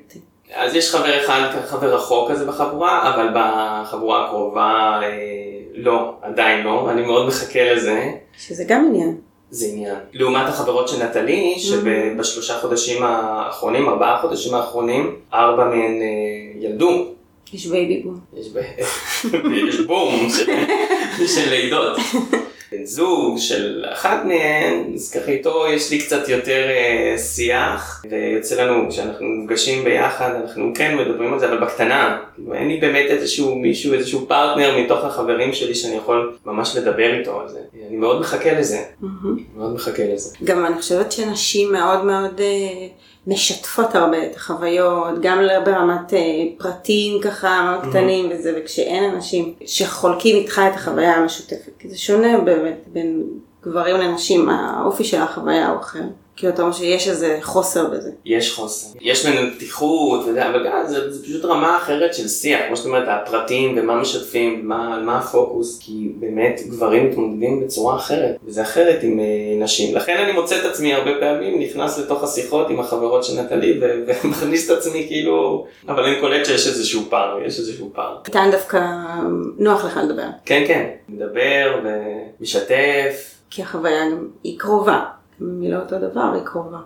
[0.55, 5.07] אז יש חבר אחד, חבר רחוק כזה בחבורה, אבל בחבורה הקרובה אה,
[5.75, 8.11] לא, עדיין לא, ואני מאוד מחכה לזה.
[8.37, 9.17] שזה גם עניין.
[9.49, 9.95] זה עניין.
[10.13, 17.14] לעומת החברות של נטלי, שבשלושה חודשים האחרונים, ארבעה חודשים האחרונים, ארבע מהן אה, ילדו.
[17.53, 18.19] יש baby boom.
[18.37, 20.29] יש, בום
[21.35, 21.97] של, לידות.
[22.71, 28.63] בן זוג של אחת מהן, אז ככה איתו יש לי קצת יותר אה, שיח, ויוצא
[28.63, 32.19] לנו, כשאנחנו נפגשים ביחד, אנחנו כן מדברים על זה, אבל בקטנה.
[32.35, 37.19] כאילו, אין לי באמת איזשהו מישהו, איזשהו פרטנר מתוך החברים שלי שאני יכול ממש לדבר
[37.19, 37.59] איתו על זה.
[37.87, 39.37] אני מאוד מחכה לזה, מהמם.
[39.55, 40.35] מאוד מחכה לזה.
[40.43, 42.87] גם אני חושבת שנשים מאוד מאוד אה,
[43.27, 46.19] משתפות הרבה את החוויות, גם לא ברמת אה,
[46.57, 52.83] פרטים ככה קטנים וזה, וכשאין אנשים שחולקים איתך את החוויה המשותפת, כי זה שונה באמת
[52.87, 53.23] בין
[53.63, 56.03] גברים לנשים, האופי של החוויה הוא אחר.
[56.35, 58.11] כאילו אתה אומר שיש איזה חוסר בזה.
[58.25, 58.97] יש חוסר.
[59.01, 63.07] יש בינינו פתיחות, אבל גם זה, זה פשוט רמה אחרת של שיח, כמו שאת אומרת,
[63.07, 69.03] הפרטים ומה משתפים, ומה, על מה הפוקוס, כי באמת גברים מתמודדים בצורה אחרת, וזה אחרת
[69.03, 69.25] עם אה,
[69.63, 69.95] נשים.
[69.95, 73.79] לכן אני מוצא את עצמי הרבה פעמים נכנס לתוך השיחות עם החברות של נטלי,
[74.23, 78.17] ומכניס את עצמי כאילו, אבל אני קולט שיש איזשהו פער, יש איזשהו פער.
[78.25, 78.81] איתן דווקא
[79.57, 83.35] נוח לך לדבר, כן, כן, מדבר ומשתף.
[83.49, 85.14] כי החוויה גם היא קרובה.
[85.39, 86.77] היא לא אותו דבר, היא קרובה.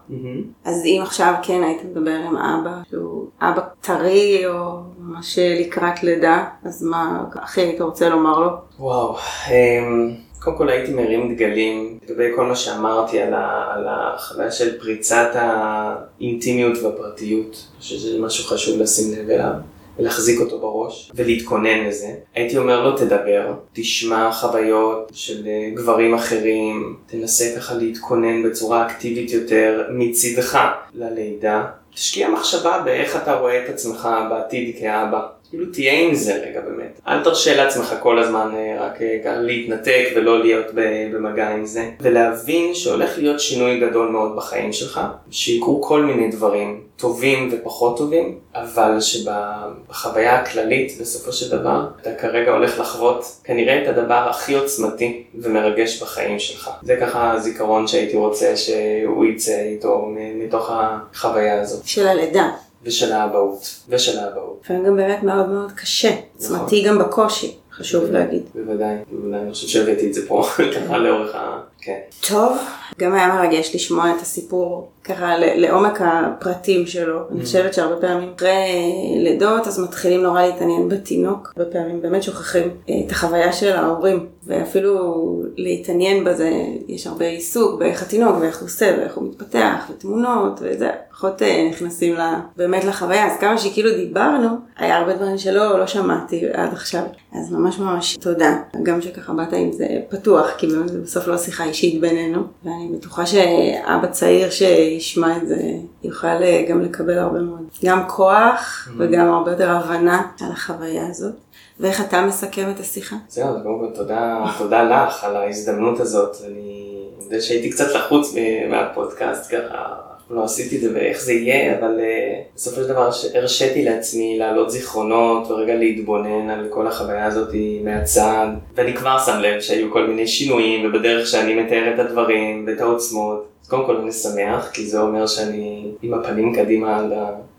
[0.66, 6.46] אז אם עכשיו כן היית מדבר עם אבא, שהוא אבא טרי או ממש לקראת לידה,
[6.64, 8.50] אז מה הכי היית רוצה לומר לו?
[8.80, 9.16] וואו,
[9.48, 14.80] אמ, קודם כל הייתי מרים דגלים לגבי כל מה שאמרתי על, ה, על החוויה של
[14.80, 17.68] פריצת האינטימיות והפרטיות.
[17.74, 19.54] אני חושב שזה משהו חשוב לשים לב אליו.
[20.00, 22.08] ולהחזיק אותו בראש ולהתכונן לזה.
[22.36, 29.32] הייתי אומר לו תדבר, תשמע חוויות של אה, גברים אחרים, תנסה ככה להתכונן בצורה אקטיבית
[29.32, 30.60] יותר מצידך
[30.94, 31.66] ללידה.
[31.94, 35.28] תשקיע מחשבה באיך אתה רואה את עצמך בעתיד כאבא.
[35.50, 37.00] כאילו תהיה עם זה רגע באמת.
[37.08, 40.66] אל תרשה לעצמך כל הזמן אה, רק אה, להתנתק ולא להיות
[41.12, 41.90] במגע עם זה.
[42.00, 48.40] ולהבין שהולך להיות שינוי גדול מאוד בחיים שלך, שיקרו כל מיני דברים, טובים ופחות טובים,
[48.56, 55.24] אבל שבחוויה הכללית בסופו של דבר, אתה כרגע הולך לחוות כנראה את הדבר הכי עוצמתי
[55.36, 56.70] ומרגש בחיים שלך.
[56.82, 61.86] זה ככה הזיכרון שהייתי רוצה שהוא יצא איתו מתוך החוויה הזאת.
[61.86, 62.50] של הלידה.
[62.84, 63.84] ושל האבהות.
[63.90, 64.62] ושל האבהות.
[64.64, 68.44] לפעמים גם באמת מאוד מאוד קשה, עוצמתי גם בקושי, חשוב להגיד.
[68.56, 70.44] בוודאי, בוודאי, אני חושב שהבאתי את זה פה
[70.76, 71.62] ככה לאורך ה...
[71.82, 72.00] כן.
[72.28, 72.58] טוב,
[73.00, 77.20] גם היה מרגש לשמוע את הסיפור ככה לעומק הפרטים שלו.
[77.32, 78.72] אני חושבת שהרבה פעמים אחרי
[79.18, 81.54] לידות אז מתחילים נורא להתעניין בתינוק.
[81.58, 84.26] הרבה פעמים באמת שוכחים אה, את החוויה של ההורים.
[84.44, 85.26] ואפילו
[85.58, 86.52] להתעניין בזה,
[86.88, 90.90] יש הרבה עיסוק באיך התינוק ואיך הוא עושה ואיך הוא מתפתח ותמונות וזה.
[91.12, 93.28] פחות אה, נכנסים לה, באמת לחוויה.
[93.28, 97.04] אז כמה שכאילו דיברנו, היה הרבה דברים שלא לא שמעתי עד עכשיו.
[97.34, 98.58] אז ממש ממש תודה.
[98.84, 102.44] גם שככה באת עם זה פתוח, כי באמת בסוף לא שיחה אישית בינינו.
[102.64, 105.56] ואני בטוחה שאבא צעיר שישמע את זה
[106.04, 107.68] יוכל אה, גם לקבל הרבה מאוד.
[107.86, 111.34] גם כוח וגם הרבה יותר הבנה על החוויה הזאת.
[111.80, 113.16] ואיך אתה מסכם את השיחה?
[113.30, 116.38] זהו, קודם כל תודה, תודה לך על ההזדמנות הזאת.
[116.46, 116.90] אני
[117.24, 118.36] יודע שהייתי קצת לחוץ
[118.70, 120.09] מהפודקאסט ככה.
[120.30, 124.72] לא עשיתי את זה ואיך זה יהיה, אבל uh, בסופו של דבר הרשיתי לעצמי להעלות
[124.72, 130.28] זיכרונות ורגע להתבונן על כל החוויה הזאת מהצד, ואני כבר שם לב שהיו כל מיני
[130.28, 133.46] שינויים ובדרך שאני מתאר את הדברים ואת העוצמות.
[133.64, 137.08] אז קודם כל אני שמח, כי זה אומר שאני עם הפנים קדימה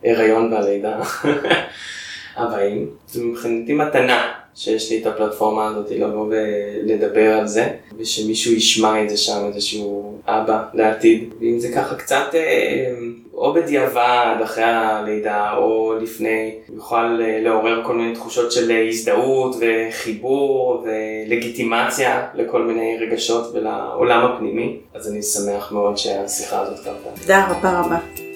[0.03, 1.01] להיריון והלידה
[2.37, 2.91] הבאים.
[3.09, 9.11] זו מבחינתי מתנה שיש לי את הפלטפורמה הזאת לבוא ולדבר על זה, ושמישהו ישמע את
[9.11, 11.35] זה שם, איזשהו אבא לעתיד.
[11.41, 12.95] ואם זה ככה קצת, אה,
[13.35, 20.85] או בדיעבד אחרי הלידה, או לפני, יוכל אה, לעורר כל מיני תחושות של הזדהות וחיבור
[20.85, 27.21] ולגיטימציה לכל מיני רגשות ולעולם הפנימי, אז אני שמח מאוד שהשיחה הזאת קרתה.
[27.21, 28.30] תודה רבה רבה.